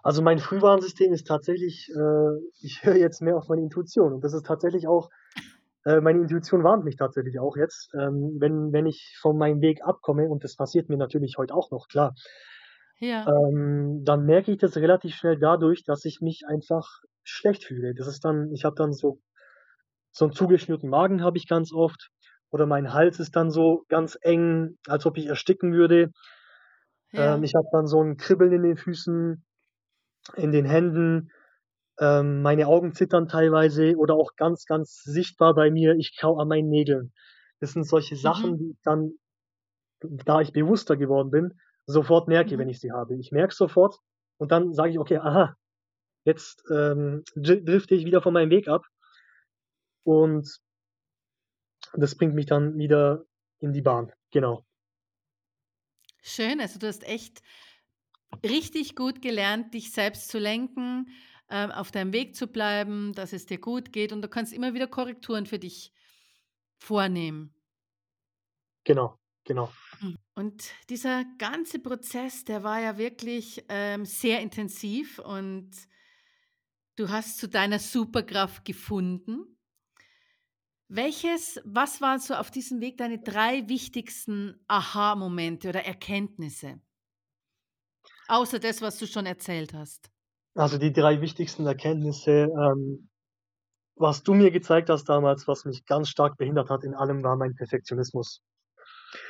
[0.03, 4.35] Also mein Frühwarnsystem ist tatsächlich, äh, ich höre jetzt mehr auf meine Intuition und das
[4.35, 5.11] ist tatsächlich auch
[5.89, 9.83] äh, meine Intuition warnt mich tatsächlich auch jetzt, ähm, wenn, wenn ich von meinem Weg
[9.85, 12.15] abkomme, und das passiert mir natürlich heute auch noch, klar,
[13.01, 13.25] Ja.
[13.27, 16.87] ähm, dann merke ich das relativ schnell dadurch, dass ich mich einfach
[17.25, 17.95] schlecht fühle.
[17.95, 19.21] Das ist dann, ich habe dann so,
[20.13, 22.11] so einen zugeschnürten Magen habe ich ganz oft,
[22.51, 26.11] oder mein Hals ist dann so ganz eng, als ob ich ersticken würde.
[27.17, 29.45] Ähm, ich habe dann so ein Kribbeln in den Füßen,
[30.37, 31.31] in den Händen.
[32.01, 36.49] Ähm, meine Augen zittern teilweise oder auch ganz, ganz sichtbar bei mir, ich kau an
[36.49, 37.13] meinen Nägeln.
[37.61, 38.59] Das sind solche Sachen, mhm.
[38.59, 39.13] die ich dann,
[40.01, 42.61] da ich bewusster geworden bin, sofort merke, mhm.
[42.61, 43.17] wenn ich sie habe.
[43.17, 43.99] Ich merke sofort
[44.39, 45.57] und dann sage ich, okay, aha,
[46.25, 48.85] jetzt ähm, drifte ich wieder von meinem Weg ab.
[50.05, 50.49] Und
[51.95, 53.25] das bringt mich dann wieder
[53.61, 54.13] in die Bahn.
[54.31, 54.65] Genau.
[56.23, 57.43] Schön, also du hast echt
[58.45, 61.09] richtig gut gelernt, dich selbst zu lenken,
[61.51, 64.75] ähm, auf deinem Weg zu bleiben, dass es dir gut geht und du kannst immer
[64.75, 65.93] wieder Korrekturen für dich
[66.77, 67.55] vornehmen.
[68.85, 69.73] Genau, genau.
[70.01, 70.19] Hm.
[70.35, 75.71] Und dieser ganze Prozess, der war ja wirklich ähm, sehr intensiv und
[76.97, 79.59] du hast zu deiner Superkraft gefunden.
[80.91, 86.81] Welches, was waren so auf diesem Weg deine drei wichtigsten Aha-Momente oder Erkenntnisse?
[88.27, 90.11] Außer das, was du schon erzählt hast.
[90.59, 93.09] Also die drei wichtigsten Erkenntnisse, ähm,
[93.95, 97.37] was du mir gezeigt hast damals, was mich ganz stark behindert hat in allem, war
[97.37, 98.43] mein Perfektionismus.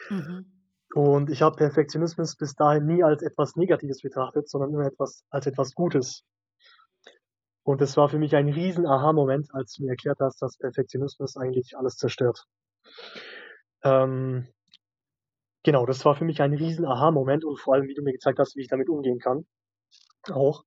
[0.08, 0.46] Mhm.
[0.94, 5.46] Und ich habe Perfektionismus bis dahin nie als etwas Negatives betrachtet, sondern immer etwas als
[5.46, 6.24] etwas Gutes.
[7.62, 11.36] Und es war für mich ein riesen Aha-Moment, als du mir erklärt hast, dass Perfektionismus
[11.36, 12.46] eigentlich alles zerstört.
[13.82, 14.48] Ähm,
[15.62, 18.38] genau, das war für mich ein riesen Aha-Moment und vor allem, wie du mir gezeigt
[18.38, 19.46] hast, wie ich damit umgehen kann.
[20.30, 20.64] Auch.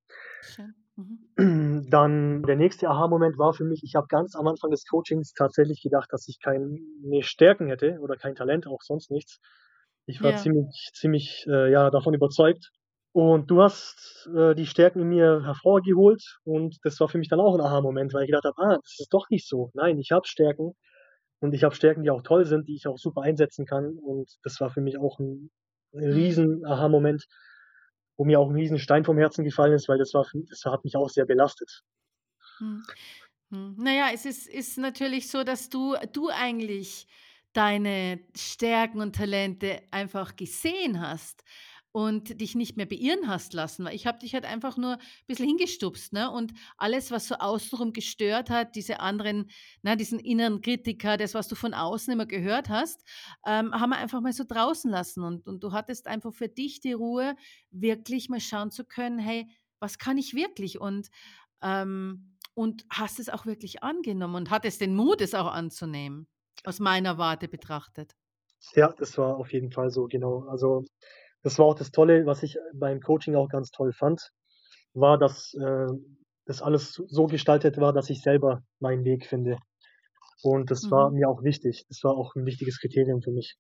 [0.96, 1.88] Mhm.
[1.90, 5.82] Dann der nächste Aha-Moment war für mich, ich habe ganz am Anfang des Coachings tatsächlich
[5.82, 6.78] gedacht, dass ich keine
[7.22, 9.40] Stärken hätte oder kein Talent, auch sonst nichts.
[10.06, 10.38] Ich war Ja.
[10.38, 12.72] ziemlich, ziemlich äh, ja, davon überzeugt.
[13.14, 17.42] Und du hast äh, die Stärken in mir hervorgeholt und das war für mich dann
[17.42, 19.70] auch ein Aha-Moment, weil ich gedacht habe, ah, das ist doch nicht so.
[19.74, 20.74] Nein, ich habe Stärken
[21.40, 23.98] und ich habe Stärken, die auch toll sind, die ich auch super einsetzen kann.
[23.98, 25.50] Und das war für mich auch ein
[25.92, 26.04] mhm.
[26.04, 27.26] riesen Aha-Moment,
[28.22, 30.96] wo mir auch ein Riesenstein vom Herzen gefallen ist, weil das war das hat mich
[30.96, 31.82] auch sehr belastet.
[32.60, 32.84] Hm.
[33.50, 33.76] Hm.
[33.80, 37.08] Na es ist ist natürlich so, dass du du eigentlich
[37.54, 41.44] deine Stärken und Talente einfach gesehen hast
[41.94, 45.00] und dich nicht mehr beirren hast lassen, weil ich habe dich halt einfach nur ein
[45.28, 46.32] bisschen hingestupst, ne?
[46.32, 49.50] Und alles, was so außenrum gestört hat, diese anderen,
[49.82, 53.04] ne, diesen inneren Kritiker, das, was du von außen immer gehört hast,
[53.46, 55.24] ähm, haben wir einfach mal so draußen lassen.
[55.24, 57.36] Und, und du hattest einfach für dich die Ruhe,
[57.72, 60.80] wirklich mal schauen zu können, hey, was kann ich wirklich?
[60.80, 61.10] Und,
[61.62, 66.28] ähm, und hast es auch wirklich angenommen und hattest den Mut, es auch anzunehmen,
[66.64, 68.16] aus meiner Warte betrachtet.
[68.76, 70.48] Ja, das war auf jeden Fall so, genau.
[70.48, 70.86] Also,
[71.44, 74.32] das war auch das Tolle, was ich beim Coaching auch ganz toll fand,
[74.94, 75.88] war, dass, äh,
[76.46, 79.58] das alles so gestaltet war, dass ich selber meinen Weg finde.
[80.44, 81.12] Und das war Mhm.
[81.12, 81.86] mir auch wichtig.
[81.90, 83.56] Das war auch 'n wichtiges Kriterium für mich.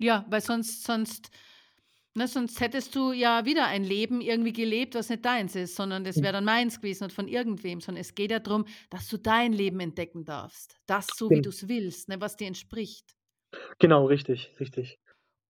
[0.00, 1.30] Ja, weil sonst sonst
[2.14, 6.04] ne, sonst hättest du ja wieder ein Leben irgendwie gelebt, was nicht deins ist, sondern
[6.04, 6.24] das Hm.
[6.24, 9.52] wäre dann meins gewesen und von irgendwem, sondern es geht ja drum, dass du dein
[9.52, 10.78] Leben entdecken darfst.
[10.86, 13.14] Das so, wie Gen du's willst, ne, was dir entspricht.
[13.78, 14.98] Genau, richtig, richtig.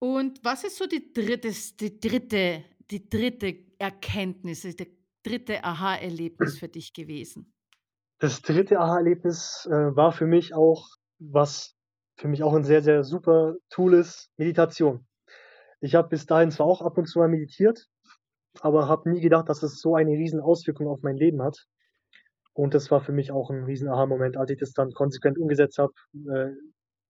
[0.03, 4.87] Und was ist so die drittes die dritte die dritte Erkenntnis, der
[5.23, 7.51] dritte Aha-Erlebnis für dich gewesen?
[8.21, 10.87] Das dritte Aha-Erlebnis, äh, war für mich auch
[11.19, 11.75] was
[12.17, 15.07] für mich auch 'n sehr, sehr super Tool ist, Meditation.
[15.81, 17.87] Ich habe bis dahin zwar auch ab und zu mal meditiert,
[18.61, 21.67] aber habe nie gedacht, dass es so eine riesen Auswirkung auf mein Leben hat.
[22.55, 25.79] Und das war für mich auch 'n riesen Aha-Moment, als ich das dann konsequent umgesetzt
[25.79, 26.53] habe, äh,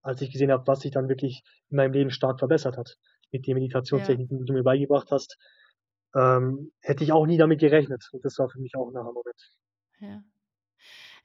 [0.05, 2.99] als ich gesehen habe, was sich dann wirklich in meinem Leben stark verbessert hat
[3.33, 3.57] mit den
[3.93, 4.25] Ja.
[4.25, 5.39] Meditationstechniken, die du mir beigebracht hast.
[6.17, 9.51] Ähm, hätte ich auch nie damit gerechnet und das war für mich auch 'n Aha-Moment.
[10.01, 10.23] Ja.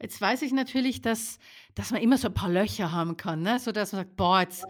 [0.02, 1.40] Jetzt weiß ich natürlich, dass
[1.76, 3.60] dass man immer so 'n paar Löcher haben kann, ne?
[3.60, 4.68] So dass man sagt: „Boah, jetzt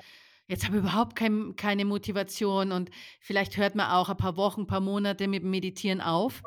[0.47, 2.91] jetzt habe ich überhaupt kein keine Motivation“ und
[3.21, 6.43] vielleicht hört man auch ein paar Wochen, paar Monate mit dem Meditieren auf.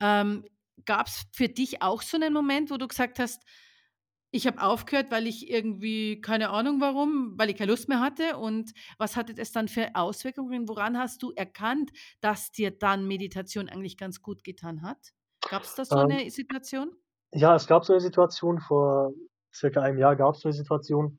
[0.00, 0.46] Ähm,
[0.86, 3.44] gab's für dich auch so 'nen Moment, wo du gesagt hast:
[4.34, 8.38] „Ich habe aufgehört, weil ich irgendwie keine Ahnung warum, weil ich keine Lust mehr hatte“?
[8.38, 10.68] Und was hatte das dann für Auswirkungen?
[10.68, 11.90] Woran hast du erkannt,
[12.22, 15.10] dass dir dann Meditation eigentlich ganz gut getan hat?
[15.48, 16.92] Gab's da so Ähm 'ne Situation?
[17.34, 19.12] Ja, es gab so 'ne Situation, vor
[19.54, 21.18] circa einem Jahr gab's so 'ne Situation.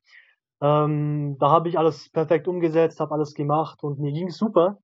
[0.62, 4.80] Ähm, da habe ich alles perfekt umgesetzt, habe alles gemacht und mir ging's super.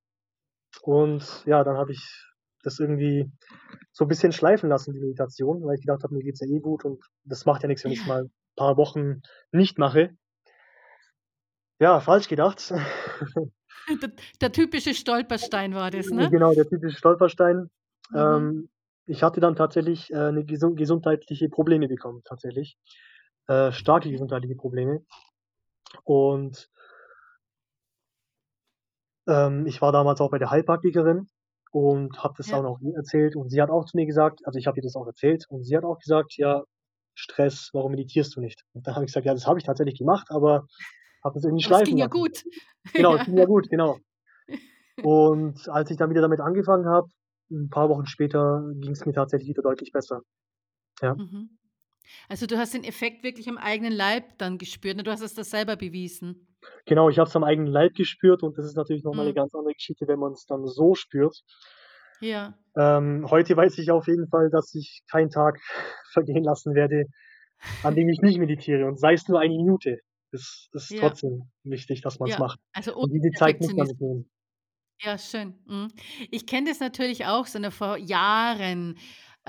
[0.84, 2.29] Und ja, dann habe ich
[2.64, 3.32] das irgendwie
[3.92, 6.86] so bisschen schleifen lassen, die Meditation, weil ich gedacht habe: „Mir geht's ja eh gut
[6.86, 8.04] und das macht ja nix, wenn Ja.
[8.06, 10.12] mal paar Wochen nicht mache.“
[11.80, 12.74] Ja, falsch gedacht.
[13.90, 14.08] D
[14.42, 16.32] der typische Stolperstein war das, ne?
[16.32, 17.70] genau, der typische Stolperstein.
[18.12, 18.50] Mhm.
[18.50, 18.70] Ähm,
[19.06, 22.78] ich hatte dann tatsächlich, äh, 'ne gesun gesundheitliche Probleme bekommen tatsächlich,
[23.48, 25.06] äh, starke gesundheitliche Probleme.
[26.04, 26.70] Und
[29.28, 31.30] ähm, ich war damals auch bei der Heilpraktikerin
[31.72, 32.54] und habe das Ja.
[32.54, 34.84] auch noch ihr erzählt und sie hat auch zu mir gesagt also, ich habe ihr
[34.84, 36.64] das auch erzählt und sie hat auch gesagt: „Ja,
[37.16, 40.00] Stress, warum meditierst du nicht?“ Und dann habe ich gesagt: „Ja, das habe ich tatsächlich
[40.00, 40.68] gemacht, aber
[41.24, 42.44] habe das irgendwie es schleifen ging ja lassen.“ gut.
[42.96, 43.26] Genau, es Ja.
[43.26, 44.02] ging ja gut, genau.
[45.04, 47.08] Und als ich dann wieder damit angefangen habe,
[47.52, 50.22] 'n paar Wochen später ging's mir tatsächlich wieder deutlich besser.
[51.02, 51.18] Ja.
[51.18, 51.50] Mhm.
[52.30, 55.04] Also, du hast den Effekt wirklich am eigenen Leib dann gespürt, ne?
[55.04, 56.48] Du hast es da selber bewiesen.
[56.86, 59.34] Genau, ich habe es am eigenen Leib gespürt und das ist natürlich noch mal 'ne
[59.34, 59.34] Mhm.
[59.34, 61.42] ganz andere Geschichte, wenn man's dann so spürt.
[62.22, 62.60] Ja.
[62.78, 65.60] Ähm, heute weiß ich auf jeden Fall, dass ich keinen Tag
[66.14, 67.06] vergehen lassen werde,
[67.84, 70.00] an dem ich nicht meditiere und sei es nur eine Minute.
[70.32, 71.00] Es ist Ja.
[71.00, 72.60] trotzdem wichtig, dass man's Ja, macht.
[72.74, 73.98] also ohne Und diese Zeit muss man Perfektionismus.
[74.00, 74.30] nehmen.
[75.02, 75.56] Ja, schön.
[75.66, 75.88] Mhm.
[76.30, 78.98] Ich kenne das natürlich auch, so, ne, vor Jahren,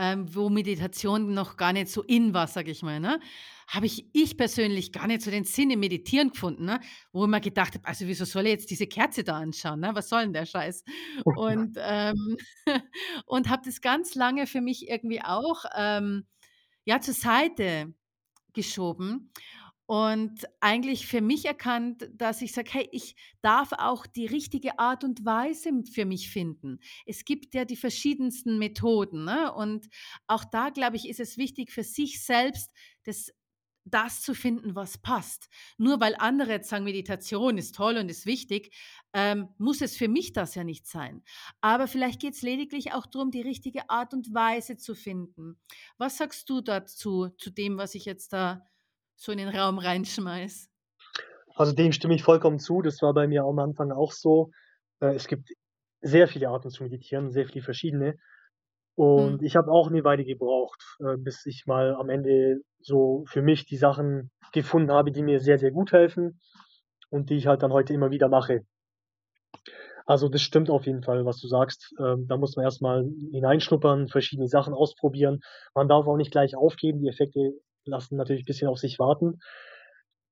[0.00, 3.20] ähm, wo Meditation noch gar nicht so in war, sage ich mal, ne?
[3.68, 6.80] Habe ich ich persönlich gar nicht so den Sinn im Meditieren gefunden, ne?
[7.12, 9.90] Wo ich mir gedacht habe: „Also, wieso soll ich jetzt diese Kerze da anschauen, ne?
[9.94, 10.84] Was soll 'n der Scheiß?“
[11.32, 12.36] Und, ähm
[13.26, 16.26] und habe das ganz lange für mich irgendwie auch, ähm,
[16.84, 17.94] ja, zur Seite
[18.54, 19.32] geschoben
[19.90, 25.02] und eigentlich für mich erkannt, dass ich sage: „Hey, ich darf auch die richtige Art
[25.02, 29.52] und Weise für mich finden.“ Es gibt ja die verschiedensten Methoden, ne?
[29.52, 29.88] Und
[30.28, 32.70] auch da, glaube ich, ist es wichtig für sich selbst,
[33.04, 33.32] das
[33.84, 35.48] das zu finden, was passt.
[35.76, 38.72] Nur weil andere jetzt sagen: „Meditation ist toll und ist wichtig“,
[39.12, 41.24] ähm, muss es für mich das ja nicht sein.
[41.60, 45.58] Aber vielleicht geht's lediglich auch drum, die richtige Art und Weise zu finden.
[45.98, 48.64] Was sagst du dazu, zu dem, was ich jetzt da
[49.20, 50.68] so in den Raum reinschmeiße?
[51.54, 52.82] Also, dem stimme ich vollkommen zu.
[52.82, 54.50] Das war bei mir am Anfang auch so.
[55.00, 55.50] Äh, es gibt
[56.00, 58.16] sehr viele Arten zu meditieren, sehr viele verschiedene.
[58.96, 59.42] Und Mhm.
[59.42, 63.66] ich habe auch 'ne Weile gebraucht, äh, bis ich mal am Ende so für mich
[63.66, 66.40] die Sachen gefunden habe, die mir sehr, sehr gut helfen
[67.10, 68.62] und die ich halt dann heute immer wieder mache.
[70.06, 71.94] Also, das stimmt auf jeden Fall, was du sagst.
[71.98, 75.40] Ähm, da muss man erst mal hineinschnuppern, verschiedene Sachen ausprobieren.
[75.74, 77.00] Man darf auch nicht gleich aufgeben.
[77.02, 77.52] Die Effekte
[77.84, 79.40] lassen natürlich bisschen auf sich warten.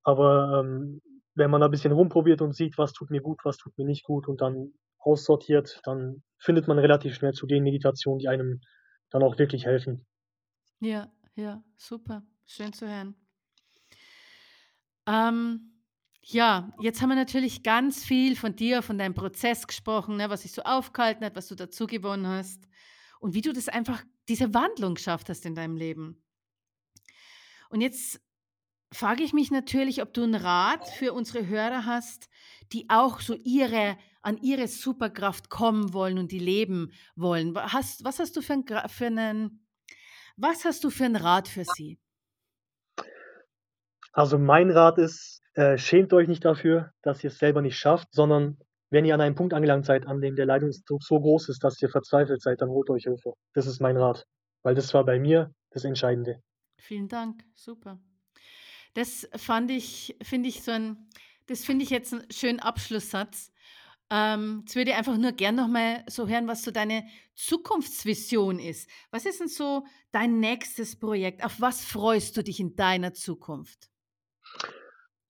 [0.03, 1.01] Aber, ähm,
[1.35, 4.05] wenn man da bisschen rumprobiert und sieht, was tut mir gut, was tut mir nicht
[4.05, 8.61] gut und dann aussortiert, dann findet man relativ schnell zu den Meditationen, die einem
[9.11, 10.07] dann auch wirklich helfen.
[10.81, 13.15] Ja, ja, super, schön zu hören.
[15.07, 15.73] Ähm,
[16.23, 20.43] ja, jetzt haben wir natürlich ganz viel von dir, von deinem Prozess gesprochen, ne, was
[20.43, 22.69] dich so aufgehalten hat, was du dazugewonnen hast.
[23.21, 26.25] und wie du das einfach, diese Wandlung geschafft hast in deinem Leben.
[27.69, 28.21] Und jetzt
[28.93, 32.29] frage ich mich natürlich, ob du einen Rat für unsere Hörer hast,
[32.73, 37.55] die auch so ihre, an ihre Superkraft kommen wollen und die leben wollen.
[37.57, 39.67] Hast, was hast du für, ein, für einen,
[40.37, 41.99] was hast du für einen Rat für sie?
[44.13, 48.09] Also mein Rat ist, äh, schämt euch nicht dafür, dass ihr es selber nicht schafft,
[48.13, 48.59] sondern
[48.91, 51.81] wenn ihr an einem Punkt angelangt seid, an dem der Leidungsdruck so groß ist, dass
[51.83, 53.35] ihr verzweifelt seid, dann holt euch Hilfe.
[53.53, 54.25] Das ist mein Rat,
[54.63, 56.41] weil das war bei mir das Entscheidende.
[56.79, 57.99] Vielen Dank, super.
[58.95, 61.09] Das fand ich, finde ich so ein,
[61.47, 63.53] das finde ich jetzt einen schönen Abschlusssatz.
[64.11, 67.05] Ähm, jetzt würde ich einfach nur gern nochmal so hören, was so deine
[67.35, 68.89] Zukunftsvision ist.
[69.11, 71.45] Was ist denn so dein nächstes Projekt?
[71.45, 73.91] Auf was freust du dich in deiner Zukunft?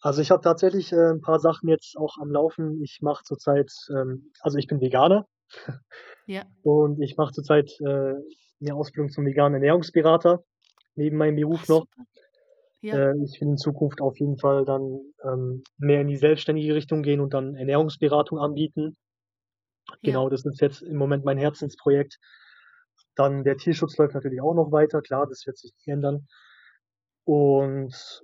[0.00, 2.80] Also ich habe tatsächlich äh, ein paar Sachen jetzt auch am Laufen.
[2.82, 5.26] Ich mache zurzeit, ähm, also ich bin Veganer.
[6.26, 6.44] Ja.
[6.62, 8.14] Und ich mache zurzeit äh,
[8.60, 10.44] eine Ausbildung zum veganen Ernährungsberater
[10.98, 11.86] neben meinem Beruf Ach, noch.
[12.80, 13.10] Ja.
[13.10, 17.02] Äh, ich will in Zukunft auf jeden Fall dann ähm, mehr in die selbstständige Richtung
[17.02, 18.96] gehen und dann Ernährungsberatung anbieten.
[20.02, 20.30] Genau, ja.
[20.30, 22.18] das ist jetzt im Moment mein Herzensprojekt.
[23.14, 26.28] Dann der Tierschutz läuft natürlich auch noch weiter, klar, das wird sich nicht ändern.
[27.24, 28.22] Und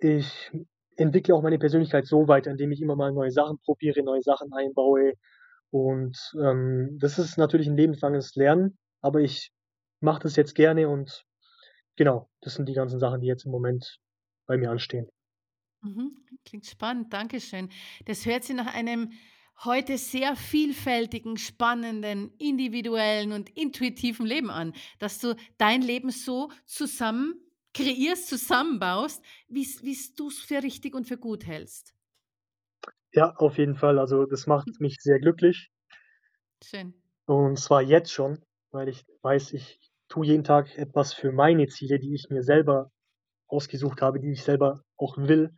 [0.00, 0.50] ich
[0.96, 4.52] entwickle auch meine Persönlichkeit so weiter, indem ich immer mal neue Sachen probiere, neue Sachen
[4.52, 5.14] einbaue.
[5.70, 9.52] Und ähm, das ist natürlich ein lebenslanges Lernen, aber ich
[10.00, 11.24] mache das jetzt gerne und
[11.96, 13.98] genau, das sind die ganzen Sachen, die jetzt im Moment
[14.46, 15.08] bei mir anstehen.
[15.82, 16.16] Mhm.
[16.44, 17.70] Klingt spannend, Dankeschön.
[18.04, 19.12] Das hört sich nach einem
[19.64, 27.40] heute sehr vielfältigen, spannenden, individuellen und intuitiven Leben an, dass du dein Leben so zusammen
[27.72, 29.66] kreierst, zusammenbaust, wie
[30.16, 31.94] du es für richtig und für gut hältst.
[33.12, 33.98] Ja, auf jeden Fall.
[33.98, 35.70] Also das macht mich sehr glücklich.
[36.62, 36.94] Schön.
[37.26, 39.78] Und zwar jetzt schon, weil ich weiß, ich
[40.08, 42.90] tue jeden Tag etwas für meine Ziele, die ich mir selber
[43.48, 45.50] ausgesucht habe, die ich selber auch will.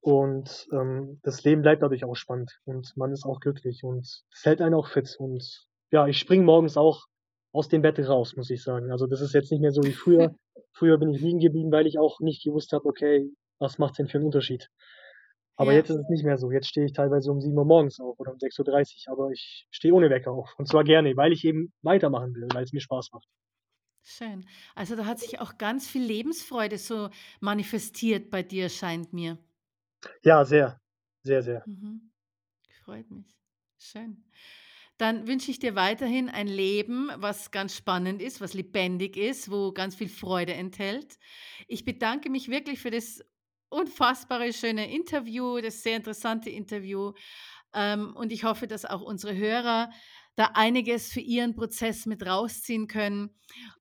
[0.00, 4.44] Und ähm, das Leben bleibt dadurch auch spannend und man ist auch glücklich und es
[4.44, 5.14] hält einen auch fit.
[5.18, 7.04] Und ja, ich springe morgens auch
[7.52, 8.90] aus dem Bett raus, muss ich sagen.
[8.90, 10.34] Also das ist jetzt nicht mehr so wie früher.
[10.72, 13.28] früher bin ich liegen geblieben, weil ich auch nicht gewusst habe, okay,
[13.58, 14.70] was macht denn für einen Unterschied?
[15.60, 15.78] Aber ja.
[15.80, 16.50] jetzt ist es nicht mehr so.
[16.50, 19.68] Jetzt stehe ich teilweise um 7 Uhr morgens auf oder um 6.30 Uhr, aber ich
[19.70, 20.54] stehe ohne Wecker auf.
[20.56, 23.28] Und zwar gerne, weil ich eben weitermachen will, weil es mir Spaß macht.
[24.02, 24.46] Schön.
[24.74, 29.36] Also da hat sich auch ganz viel Lebensfreude so manifestiert bei dir, scheint mir.
[30.22, 30.80] Ja, sehr.
[31.24, 31.62] Sehr, sehr.
[31.66, 32.10] Mhm.
[32.82, 33.36] Freut mich.
[33.78, 34.24] Schön.
[34.96, 39.72] Dann wünsche ich dir weiterhin ein Leben, was ganz spannend ist, was lebendig ist, wo
[39.72, 41.18] ganz viel Freude enthält.
[41.68, 43.22] Ich bedanke mich wirklich für das
[43.70, 47.12] unfassbare schöne Interview, das sehr interessante Interview.
[47.72, 49.90] Ähm, und ich hoffe, dass auch unsere Hörer
[50.36, 53.36] da einiges für ihren Prozess mit rausziehen können.